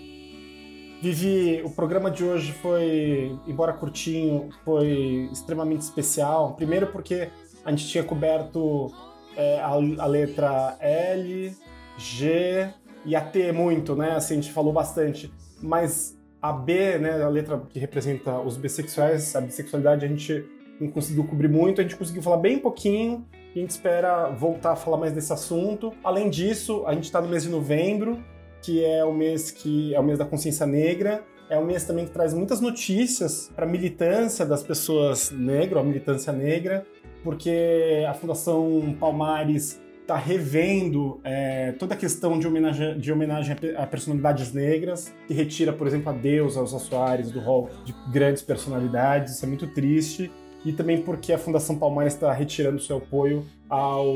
Vivi, 1.00 1.62
o 1.62 1.70
programa 1.70 2.10
de 2.10 2.24
hoje 2.24 2.52
foi, 2.52 3.38
embora 3.46 3.72
curtinho, 3.72 4.48
foi 4.64 5.28
extremamente 5.30 5.82
especial. 5.82 6.54
Primeiro 6.54 6.88
porque 6.88 7.28
a 7.64 7.70
gente 7.70 7.86
tinha 7.86 8.02
coberto 8.02 8.90
é, 9.36 9.60
a, 9.60 9.68
a, 9.68 10.06
letra 10.06 10.76
L, 10.80 11.54
G 11.98 12.70
e 13.04 13.14
a 13.14 13.20
T 13.20 13.52
muito, 13.52 13.94
né? 13.94 14.12
Assim, 14.12 14.38
a 14.38 14.40
gente 14.40 14.52
falou 14.52 14.72
bastante. 14.72 15.30
Mas 15.60 16.16
a 16.40 16.52
B, 16.52 16.98
né, 16.98 17.22
a 17.22 17.28
letra 17.28 17.60
que 17.68 17.78
representa 17.78 18.38
os 18.38 18.56
bissexuais, 18.56 19.34
a 19.34 19.40
bissexualidade, 19.40 20.04
a 20.04 20.08
gente 20.08 20.44
não 20.80 20.88
conseguiu 20.88 21.24
cobrir 21.24 21.48
muito, 21.48 21.80
a 21.80 21.84
gente 21.84 21.96
conseguiu 21.96 22.22
falar 22.22 22.36
bem 22.36 22.58
pouquinho 22.58 23.26
e 23.54 23.58
a 23.58 23.62
gente 23.62 23.70
espera 23.70 24.28
voltar 24.28 24.72
a 24.72 24.76
falar 24.76 24.98
mais 24.98 25.12
desse 25.12 25.32
assunto. 25.32 25.92
Além 26.04 26.28
disso, 26.28 26.84
a 26.86 26.94
gente 26.94 27.04
está 27.04 27.20
no 27.20 27.28
mês 27.28 27.42
de 27.42 27.48
novembro, 27.48 28.22
que 28.60 28.84
é 28.84 29.04
o 29.04 29.12
mês 29.12 29.50
que 29.50 29.94
é 29.94 30.00
o 30.00 30.02
mês 30.02 30.18
da 30.18 30.24
consciência 30.24 30.66
negra. 30.66 31.24
É 31.48 31.58
um 31.58 31.64
mês 31.64 31.84
também 31.84 32.04
que 32.04 32.10
traz 32.10 32.34
muitas 32.34 32.60
notícias 32.60 33.50
para 33.54 33.64
a 33.64 33.68
militância 33.68 34.44
das 34.44 34.62
pessoas 34.62 35.30
negras, 35.30 35.80
a 35.80 35.86
militância 35.86 36.32
negra, 36.32 36.84
porque 37.22 38.04
a 38.08 38.12
Fundação 38.14 38.96
Palmares 38.98 39.80
está 40.06 40.16
revendo 40.16 41.20
é, 41.24 41.72
toda 41.72 41.94
a 41.94 41.96
questão 41.96 42.38
de 42.38 42.46
homenagem, 42.46 42.96
de 42.96 43.12
homenagem 43.12 43.56
a 43.76 43.84
personalidades 43.84 44.52
negras, 44.52 45.12
que 45.26 45.34
retira, 45.34 45.72
por 45.72 45.84
exemplo, 45.84 46.10
a 46.10 46.12
Deus, 46.12 46.56
aos 46.56 46.70
Soares 46.82 47.32
do 47.32 47.40
rol 47.40 47.68
de 47.84 47.92
grandes 48.12 48.40
personalidades. 48.40 49.34
Isso 49.34 49.44
é 49.44 49.48
muito 49.48 49.66
triste 49.66 50.30
e 50.64 50.72
também 50.72 51.02
porque 51.02 51.32
a 51.32 51.38
Fundação 51.38 51.76
Palmares 51.76 52.14
está 52.14 52.32
retirando 52.32 52.80
seu 52.80 52.98
apoio 52.98 53.44
ao 53.68 54.06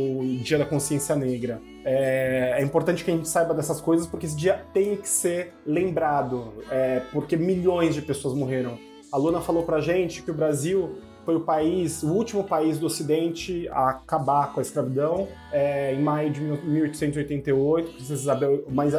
Dia 0.42 0.58
da 0.58 0.64
Consciência 0.64 1.16
Negra. 1.16 1.60
É, 1.84 2.54
é, 2.58 2.62
importante 2.62 3.04
que 3.04 3.10
a 3.10 3.14
gente 3.14 3.28
saiba 3.28 3.52
dessas 3.52 3.80
coisas 3.80 4.06
porque 4.06 4.26
esse 4.26 4.36
dia 4.36 4.64
tem 4.72 4.96
que 4.96 5.08
ser 5.08 5.54
lembrado, 5.66 6.54
é, 6.70 7.02
porque 7.12 7.36
milhões 7.36 7.96
de 7.96 8.02
pessoas 8.02 8.32
morreram. 8.32 8.78
A 9.12 9.16
Luna 9.16 9.40
falou 9.40 9.64
pra 9.64 9.80
gente 9.80 10.22
que 10.22 10.30
o 10.30 10.34
Brasil 10.34 10.98
foi 11.30 11.36
o 11.36 11.40
país, 11.40 12.02
o 12.02 12.08
último 12.08 12.42
país 12.42 12.78
do 12.80 12.86
Ocidente 12.86 13.68
a 13.68 13.90
acabar 13.90 14.52
com 14.52 14.58
a 14.58 14.62
escravidão 14.62 15.28
é, 15.52 15.94
em 15.94 16.02
maio 16.02 16.30
de 16.30 16.40
1888. 16.40 17.92
Princesa 17.92 18.14
Isabel 18.20 18.64
mais, 18.68 18.92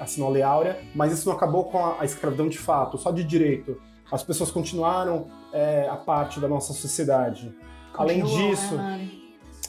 assinou 0.00 0.28
a 0.28 0.32
Lei 0.32 0.42
Áurea, 0.42 0.80
mas 0.92 1.12
isso 1.12 1.28
não 1.28 1.36
acabou 1.36 1.64
com 1.64 1.78
a, 1.78 2.00
a 2.00 2.04
escravidão 2.04 2.48
de 2.48 2.58
fato, 2.58 2.98
só 2.98 3.12
de 3.12 3.22
direito. 3.22 3.80
As 4.10 4.24
pessoas 4.24 4.50
continuaram 4.50 5.28
é, 5.52 5.88
a 5.88 5.96
parte 5.96 6.40
da 6.40 6.48
nossa 6.48 6.72
sociedade. 6.72 7.54
Além 7.94 8.24
disso, 8.24 8.74
né, 8.74 9.08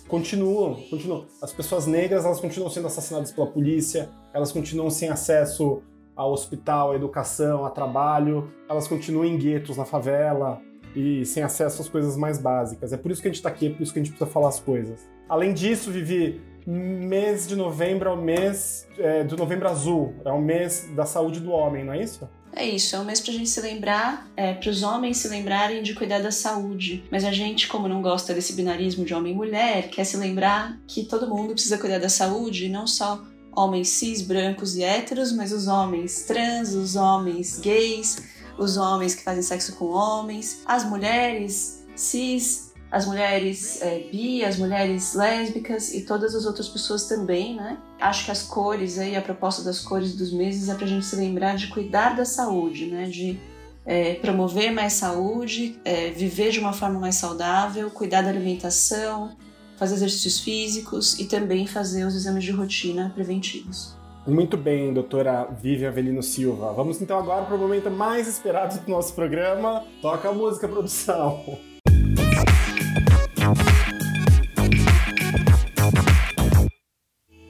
continuam, 0.07 0.75
continuam. 0.89 1.25
As 1.43 1.53
pessoas 1.53 1.85
negras 1.85 2.25
elas 2.25 2.39
continuam 2.39 2.71
sendo 2.71 2.87
assassinadas 2.87 3.31
pela 3.31 3.45
polícia, 3.45 4.09
elas 4.33 4.51
continuam 4.51 4.89
sem 4.89 5.09
acesso 5.09 5.83
ao 6.15 6.31
hospital, 6.31 6.91
à 6.91 6.95
educação, 6.95 7.65
a 7.65 7.69
trabalho, 7.69 8.51
elas 8.67 8.87
continuam 8.87 9.25
em 9.25 9.37
guetos 9.37 9.77
na 9.77 9.85
favela 9.85 10.59
e 10.95 11.25
sem 11.25 11.43
acesso 11.43 11.81
às 11.81 11.89
coisas 11.89 12.15
mais 12.17 12.37
básicas. 12.37 12.93
É 12.93 12.97
por 12.97 13.11
isso 13.11 13.21
que 13.21 13.27
a 13.27 13.31
gente 13.31 13.37
está 13.37 13.49
aqui, 13.49 13.67
é 13.67 13.69
por 13.69 13.81
isso 13.81 13.93
que 13.93 13.99
a 13.99 14.03
gente 14.03 14.11
precisa 14.11 14.29
falar 14.29 14.49
as 14.49 14.59
coisas. 14.59 15.07
Além 15.27 15.53
disso, 15.53 15.91
Vivi, 15.91 16.41
mês 16.65 17.47
de 17.47 17.55
novembro 17.55 18.09
é 18.09 18.13
o 18.13 18.17
mês 18.17 18.87
é, 18.97 19.23
do 19.23 19.35
Novembro 19.35 19.67
Azul, 19.67 20.13
é 20.23 20.31
o 20.31 20.41
mês 20.41 20.89
da 20.95 21.05
saúde 21.05 21.39
do 21.39 21.51
homem, 21.51 21.83
não 21.83 21.93
é 21.93 22.03
isso? 22.03 22.29
É 22.55 22.65
isso, 22.65 22.95
é 22.95 22.99
um 22.99 23.05
mês 23.05 23.19
pra 23.19 23.33
gente 23.33 23.49
se 23.49 23.59
lembrar, 23.61 24.29
é, 24.37 24.53
para 24.53 24.69
os 24.69 24.83
homens 24.83 25.17
se 25.17 25.27
lembrarem 25.27 25.81
de 25.81 25.95
cuidar 25.95 26.19
da 26.19 26.31
saúde. 26.31 27.03
Mas 27.09 27.25
a 27.25 27.31
gente, 27.31 27.67
como 27.67 27.87
não 27.87 28.01
gosta 28.01 28.31
desse 28.31 28.53
binarismo 28.53 29.03
de 29.03 29.13
homem 29.13 29.33
e 29.33 29.35
mulher, 29.35 29.89
quer 29.89 30.03
se 30.03 30.15
lembrar 30.17 30.79
que 30.87 31.03
todo 31.03 31.27
mundo 31.27 31.53
precisa 31.53 31.79
cuidar 31.79 31.97
da 31.97 32.09
saúde, 32.09 32.69
não 32.69 32.85
só 32.85 33.23
homens 33.55 33.89
cis, 33.89 34.21
brancos 34.21 34.75
e 34.75 34.83
héteros, 34.83 35.31
mas 35.31 35.51
os 35.51 35.67
homens 35.67 36.25
trans, 36.25 36.73
os 36.73 36.95
homens 36.95 37.59
gays, 37.59 38.21
os 38.57 38.77
homens 38.77 39.15
que 39.15 39.23
fazem 39.23 39.41
sexo 39.41 39.75
com 39.75 39.85
homens, 39.85 40.61
as 40.65 40.83
mulheres 40.83 41.83
cis, 41.95 42.73
as 42.93 43.07
mulheres 43.07 43.81
é, 43.81 44.07
bi, 44.11 44.45
as 44.45 44.57
mulheres 44.57 45.15
lésbicas 45.15 45.93
e 45.93 46.01
todas 46.01 46.35
as 46.35 46.45
outras 46.45 46.69
pessoas 46.69 47.07
também, 47.07 47.55
né? 47.55 47.79
Acho 47.99 48.25
que 48.25 48.31
as 48.31 48.43
cores 48.43 48.99
aí, 48.99 49.15
a 49.15 49.21
proposta 49.21 49.63
das 49.63 49.79
cores 49.79 50.15
dos 50.15 50.31
meses 50.31 50.69
é 50.69 50.75
para 50.75 50.85
a 50.85 50.87
gente 50.87 51.03
se 51.03 51.15
lembrar 51.15 51.55
de 51.55 51.67
cuidar 51.67 52.15
da 52.15 52.23
saúde, 52.23 52.85
né? 52.85 53.05
De 53.05 53.39
é, 53.83 54.13
promover 54.15 54.71
mais 54.71 54.93
saúde, 54.93 55.79
é, 55.83 56.11
viver 56.11 56.51
de 56.51 56.59
uma 56.59 56.71
forma 56.71 56.99
mais 56.99 57.15
saudável, 57.15 57.89
cuidar 57.89 58.21
da 58.21 58.29
alimentação, 58.29 59.35
fazer 59.75 59.95
exercícios 59.95 60.39
físicos 60.39 61.19
e 61.19 61.25
também 61.25 61.65
fazer 61.65 62.05
os 62.05 62.13
exames 62.13 62.43
de 62.43 62.51
rotina 62.51 63.11
preventivos. 63.15 64.02
Muito 64.25 64.55
bem, 64.55 64.93
doutora 64.93 65.49
Vivian 65.51 65.89
Avelino 65.89 66.23
Silva. 66.23 66.71
Vamos 66.71 67.01
então 67.01 67.19
agora 67.19 67.43
para 67.43 67.55
o 67.55 67.59
momento 67.59 67.91
mais 67.91 68.25
esperado 68.25 68.79
do 68.79 68.89
nosso 68.89 69.13
programa. 69.13 69.83
Toca 70.01 70.29
a 70.29 70.31
música, 70.31 70.65
produção. 70.65 71.59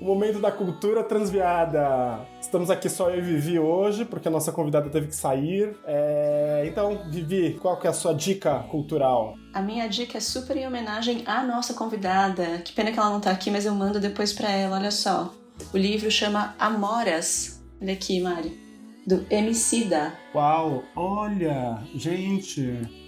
O 0.02 0.06
momento 0.06 0.40
da 0.40 0.52
cultura 0.52 1.04
transviada. 1.04 2.20
Estamos 2.42 2.72
aqui 2.72 2.90
só 2.90 3.12
eu 3.12 3.20
e 3.20 3.22
Vivi 3.22 3.60
hoje, 3.60 4.04
porque 4.04 4.28
a 4.28 4.32
nossa 4.32 4.52
convidada 4.52 4.90
teve 4.90 5.08
que 5.08 5.16
sair. 5.16 5.78
É... 5.86 6.66
Então, 6.66 7.04
Vivi, 7.08 7.54
qual 7.62 7.78
que 7.80 7.86
é 7.86 7.92
a 7.92 7.94
sua 7.94 8.14
dica 8.16 8.60
cultural? 8.72 9.36
A 9.54 9.62
minha 9.62 9.88
dica 9.88 10.18
é 10.18 10.22
super 10.22 10.58
em 10.58 10.66
homenagem 10.66 11.22
à 11.28 11.44
nossa 11.44 11.76
convidada. 11.76 12.58
Que 12.66 12.74
pena 12.74 12.92
que 12.92 12.98
ela 12.98 13.12
não 13.12 13.22
tá 13.22 13.30
aqui, 13.30 13.52
mas 13.52 13.64
eu 13.64 13.76
mando 13.76 14.00
depois 14.00 14.34
para 14.34 14.50
ela. 14.50 14.78
Olha 14.78 14.92
só. 14.92 15.32
O 15.74 15.78
livro 15.78 16.10
chama 16.12 16.56
Amoras. 16.60 17.64
Olha 17.82 17.94
aqui, 17.94 18.20
Mari. 18.20 18.60
Do 19.06 19.26
Emicida. 19.30 20.14
Uau, 20.34 20.84
olha, 20.96 21.82
gente. 21.94 22.62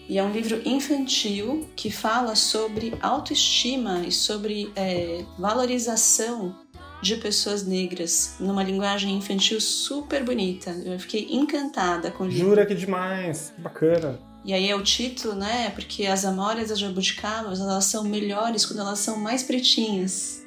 E 0.08 0.18
é 0.18 0.24
um 0.24 0.32
livro 0.32 0.62
infantil 0.66 1.68
que 1.76 1.90
fala 1.90 2.36
sobre 2.36 2.94
autoestima 3.02 4.02
e 4.06 4.12
sobre 4.12 4.72
é, 4.76 5.24
valorização 5.40 6.56
de 7.02 7.16
pessoas 7.18 7.66
negras 7.66 8.36
numa 8.40 8.64
linguagem 8.64 9.16
infantil 9.16 9.60
super 9.62 10.24
bonita. 10.24 10.72
Eu 10.86 11.00
fiquei 11.00 11.28
encantada 11.32 12.12
com 12.12 12.24
o 12.26 12.28
livro. 12.28 12.50
Jura 12.50 12.66
que 12.66 12.76
demais, 12.76 13.54
bacana. 13.58 14.20
E 14.44 14.54
aí 14.54 14.70
é 14.70 14.76
o 14.76 14.84
título, 14.84 15.34
né? 15.34 15.72
Porque 15.72 16.06
as 16.06 16.24
amoras 16.24 16.70
as 16.70 16.78
jabuticabas, 16.78 17.60
elas 17.60 17.86
são 17.86 18.04
melhores 18.04 18.66
quando 18.66 18.80
elas 18.80 19.00
são 19.00 19.18
mais 19.18 19.42
pretinhas. 19.42 20.46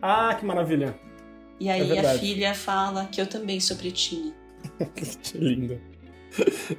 Ah, 0.00 0.34
que 0.38 0.44
maravilha. 0.44 0.98
E 1.60 1.68
aí 1.68 1.92
é 1.92 2.00
a 2.00 2.18
filha 2.18 2.54
fala 2.54 3.04
que 3.04 3.20
eu 3.20 3.26
também 3.26 3.60
sou 3.60 3.76
pretinha. 3.76 4.32
que 4.96 5.36
lindo. 5.38 5.78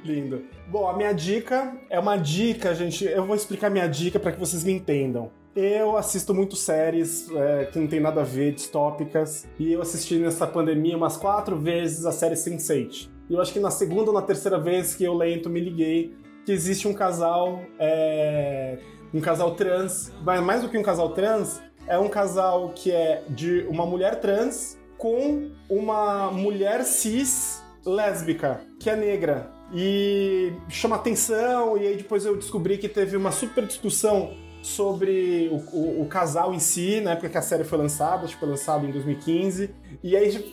Lindo. 0.04 0.44
Bom, 0.68 0.88
a 0.88 0.96
minha 0.96 1.12
dica 1.12 1.76
é 1.88 2.00
uma 2.00 2.16
dica, 2.16 2.74
gente. 2.74 3.04
Eu 3.04 3.24
vou 3.24 3.36
explicar 3.36 3.70
minha 3.70 3.86
dica 3.86 4.18
para 4.18 4.32
que 4.32 4.40
vocês 4.40 4.64
me 4.64 4.72
entendam. 4.72 5.30
Eu 5.54 5.96
assisto 5.96 6.34
muito 6.34 6.56
séries 6.56 7.30
é, 7.30 7.66
que 7.66 7.78
não 7.78 7.86
tem 7.86 8.00
nada 8.00 8.22
a 8.22 8.24
ver, 8.24 8.54
distópicas, 8.54 9.46
e 9.58 9.70
eu 9.70 9.82
assisti 9.82 10.16
nessa 10.18 10.46
pandemia 10.46 10.96
umas 10.96 11.16
quatro 11.16 11.58
vezes 11.58 12.06
a 12.06 12.12
série 12.12 12.34
Sense8. 12.34 13.10
E 13.28 13.34
eu 13.34 13.40
acho 13.40 13.52
que 13.52 13.60
na 13.60 13.70
segunda 13.70 14.10
ou 14.10 14.14
na 14.14 14.22
terceira 14.22 14.58
vez 14.58 14.94
que 14.94 15.04
eu 15.04 15.12
lento 15.12 15.50
me 15.50 15.60
liguei 15.60 16.16
que 16.44 16.52
existe 16.52 16.88
um 16.88 16.94
casal, 16.94 17.60
é, 17.78 18.78
um 19.12 19.20
casal 19.20 19.54
trans, 19.54 20.10
mas 20.24 20.42
mais 20.42 20.62
do 20.62 20.70
que 20.70 20.78
um 20.78 20.82
casal 20.82 21.10
trans, 21.10 21.60
é 21.86 21.98
um 21.98 22.08
casal 22.08 22.72
que 22.74 22.90
é 22.90 23.22
de 23.28 23.66
uma 23.68 23.84
mulher 23.84 24.20
trans 24.20 24.78
com 24.98 25.50
uma 25.68 26.30
mulher 26.30 26.84
cis 26.84 27.62
lésbica, 27.84 28.60
que 28.78 28.88
é 28.88 28.96
negra. 28.96 29.50
E 29.74 30.52
chama 30.68 30.96
atenção, 30.96 31.76
e 31.76 31.86
aí 31.86 31.96
depois 31.96 32.24
eu 32.24 32.36
descobri 32.36 32.78
que 32.78 32.88
teve 32.88 33.16
uma 33.16 33.32
super 33.32 33.66
discussão 33.66 34.34
sobre 34.62 35.48
o, 35.50 35.56
o, 35.76 36.02
o, 36.02 36.06
casal 36.06 36.54
em 36.54 36.58
si, 36.60 37.00
na 37.00 37.12
época 37.12 37.28
que 37.28 37.38
a 37.38 37.42
série 37.42 37.64
foi 37.64 37.78
lançada, 37.78 38.24
acho 38.24 38.34
que 38.34 38.40
foi 38.40 38.48
lançado 38.48 38.86
em 38.86 38.92
2015. 38.92 39.74
E 40.02 40.16
aí 40.16 40.52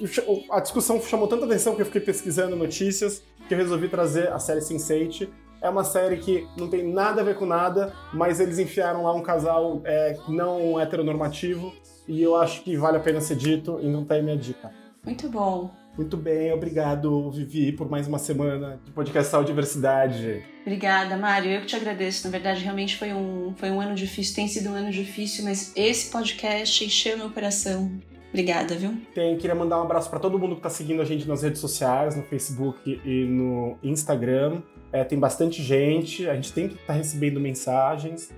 a 0.50 0.60
discussão 0.60 1.00
chamou 1.02 1.28
tanta 1.28 1.46
atenção 1.46 1.76
que 1.76 1.82
eu 1.82 1.86
fiquei 1.86 2.02
pesquisando 2.02 2.56
notícias 2.56 3.22
que 3.48 3.54
eu 3.54 3.58
resolvi 3.58 3.88
trazer 3.88 4.32
a 4.32 4.40
série 4.40 4.62
Sense8. 4.62 5.28
É 5.62 5.70
uma 5.70 5.84
série 5.84 6.18
que 6.18 6.48
não 6.58 6.70
tem 6.70 6.84
nada 6.84 7.22
a 7.22 7.24
ver 7.24 7.36
com 7.36 7.46
nada, 7.46 7.94
mas 8.14 8.40
eles 8.40 8.60
enfiaram 8.60 9.04
lá 9.04 9.14
um 9.14 9.22
casal 9.22 9.82
é, 9.84 10.18
não 10.28 10.80
heteronormativo 10.80 11.74
e 12.08 12.22
eu 12.22 12.36
acho 12.36 12.64
que 12.64 12.78
vale 12.78 12.98
a 12.98 13.00
pena 13.00 13.20
ser 13.20 13.36
dito 13.36 13.80
e 13.82 13.88
não 13.88 14.06
tem 14.06 14.24
minha 14.24 14.38
dica. 14.38 14.72
Muito 15.04 15.30
bom. 15.30 15.72
Muito 15.98 16.16
bem, 16.16 16.54
obrigado, 16.54 17.30
Vivi, 17.30 17.74
por 17.74 17.90
mais 17.90 18.08
uma 18.08 18.18
semana 18.18 18.80
de 18.86 18.92
podcast 18.92 19.30
Saúde 19.30 19.50
e 19.50 19.52
Diversidade. 19.52 20.42
Obrigada, 20.62 21.18
Mário. 21.18 21.52
Eu 21.52 21.62
que 21.62 21.68
te 21.68 21.76
agradeço. 21.76 22.26
Na 22.26 22.32
verdade, 22.32 22.64
realmente 22.64 22.96
foi 22.96 23.14
um, 23.14 23.54
foi 23.58 23.70
um 23.70 23.82
ano 23.82 23.96
difícil, 23.96 24.34
tem 24.34 24.48
sido 24.48 24.70
um 24.70 24.76
ano 24.76 24.92
difícil, 24.92 25.44
mas 25.44 25.74
esse 25.76 26.10
podcast 26.10 26.86
encheu 26.86 27.18
meu 27.18 27.30
coração. 27.32 27.92
Obrigada, 28.30 28.76
viu? 28.76 28.94
Tem, 29.14 29.36
queria 29.38 29.56
mandar 29.56 29.80
um 29.80 29.84
abraço 29.84 30.10
para 30.10 30.20
todo 30.20 30.40
mundo 30.40 30.52
que 30.52 30.60
está 30.60 30.70
seguindo 30.70 31.02
a 31.02 31.06
gente 31.06 31.28
nas 31.28 31.42
redes 31.42 31.60
sociais, 31.60 32.16
no 32.16 32.24
Facebook 32.24 33.02
e 33.04 33.26
no 33.26 33.78
Instagram. 33.84 34.62
É, 34.92 35.04
tem 35.04 35.20
bastante 35.20 35.62
gente, 35.62 36.28
a 36.28 36.36
gente 36.36 36.52
sempre 36.52 36.76
está 36.76 36.94
recebendo 36.94 37.40
mensagens. 37.40 38.30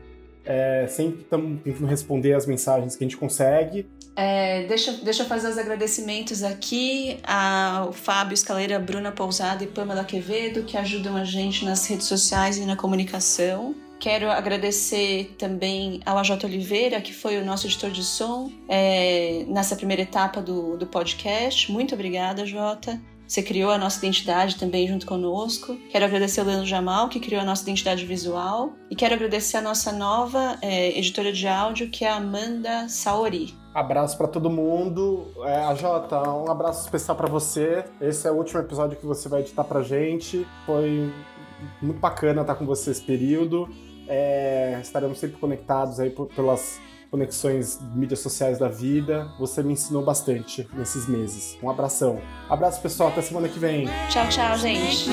É, 0.44 0.88
sempre 0.88 1.22
estamos 1.22 1.62
tentando 1.62 1.86
responder 1.88 2.34
as 2.34 2.46
mensagens 2.46 2.96
que 2.96 3.04
a 3.04 3.08
gente 3.08 3.18
consegue. 3.18 3.88
É, 4.16 4.64
deixa, 4.68 4.92
deixa 4.94 5.24
eu 5.24 5.28
fazer 5.28 5.48
os 5.48 5.58
agradecimentos 5.58 6.44
aqui 6.44 7.18
ao 7.24 7.94
Fábio 7.94 8.34
Escaleira, 8.34 8.78
Bruna 8.78 9.12
Pousada 9.12 9.64
e 9.64 9.68
Pamela 9.68 10.04
Quevedo, 10.04 10.64
que 10.64 10.76
ajudam 10.78 11.16
a 11.16 11.24
gente 11.24 11.64
nas 11.64 11.88
redes 11.88 12.08
sociais 12.08 12.58
e 12.58 12.66
na 12.66 12.76
comunicação. 12.76 13.74
Quero 14.00 14.30
agradecer 14.30 15.36
também 15.38 16.02
ao 16.06 16.18
AJ 16.18 16.44
Oliveira, 16.44 17.00
que 17.00 17.14
foi 17.14 17.38
o 17.38 17.46
nosso 17.46 17.68
editor 17.68 17.92
de 17.92 18.04
som 18.04 18.52
é, 18.68 19.46
nessa 19.48 19.76
primeira 19.76 20.02
etapa 20.02 20.42
do, 20.42 20.76
do 20.76 20.88
podcast. 20.88 21.72
Muito 21.72 21.94
obrigada, 21.94 22.46
Jota. 22.46 23.00
Você 23.32 23.41
criou 23.41 23.72
a 23.72 23.78
nossa 23.78 23.98
identidade 23.98 24.58
também 24.58 24.86
junto 24.86 25.06
conosco. 25.06 25.78
Quero 25.89 26.04
agradecer 26.04 26.41
ao 26.41 26.46
Leandro 26.46 26.65
Jamal, 26.65 27.08
que 27.08 27.17
criou 27.17 27.41
a 27.41 27.46
nossa 27.46 27.63
identidade 27.63 28.06
visual. 28.06 28.74
E 28.89 28.96
quero 28.96 29.15
agradecer 29.15 29.56
a 29.56 29.62
nossa 29.62 29.94
nova 29.94 30.58
é, 30.62 30.89
editora 31.00 31.32
de 31.32 31.48
áudio, 31.48 31.89
que 31.89 32.04
é 32.04 32.10
a 32.10 32.17
Amanda 32.17 32.89
Saori. 32.89 33.56
Abraço 33.74 34.17
para 34.17 34.28
todo 34.28 34.50
mundo. 34.50 35.28
É, 35.46 35.63
a 35.63 35.74
Jota, 35.74 36.30
um 36.30 36.52
abraço 36.52 36.84
especial 36.84 37.15
para 37.15 37.30
você. 37.30 37.86
Esse 38.02 38.28
é 38.28 38.32
o 38.32 38.36
último 38.36 38.60
episódio 38.60 38.98
que 38.98 39.06
você 39.06 39.30
vai 39.30 39.39
editar 39.39 39.63
pra 39.63 39.82
gente. 39.82 40.46
Foi 40.65 41.10
muito 41.82 42.02
bacana 42.02 42.41
estar 42.41 42.56
com 42.56 42.65
você 42.65 42.91
esse 42.91 43.02
período. 43.02 43.70
É, 44.10 44.78
estaremos 44.82 45.17
sempre 45.17 45.38
conectados 45.38 46.02
aí 46.02 46.10
pelas 46.36 46.82
conexões 47.12 47.80
mídias 47.93 48.21
sociais 48.21 48.58
da 48.58 48.69
vida. 48.69 49.30
Você 49.38 49.62
me 49.62 49.74
ensinou 49.74 50.04
bastante 50.04 50.67
nesses 50.74 51.08
meses. 51.08 51.58
Um 51.62 51.69
abração. 51.69 52.21
Abraço, 52.50 52.82
pessoal. 52.82 53.10
Até 53.10 53.21
semana 53.21 53.50
que 53.50 53.60
vem. 53.60 53.88
Tchau, 54.10 54.28
tchau, 54.30 54.58
gente. 54.58 55.10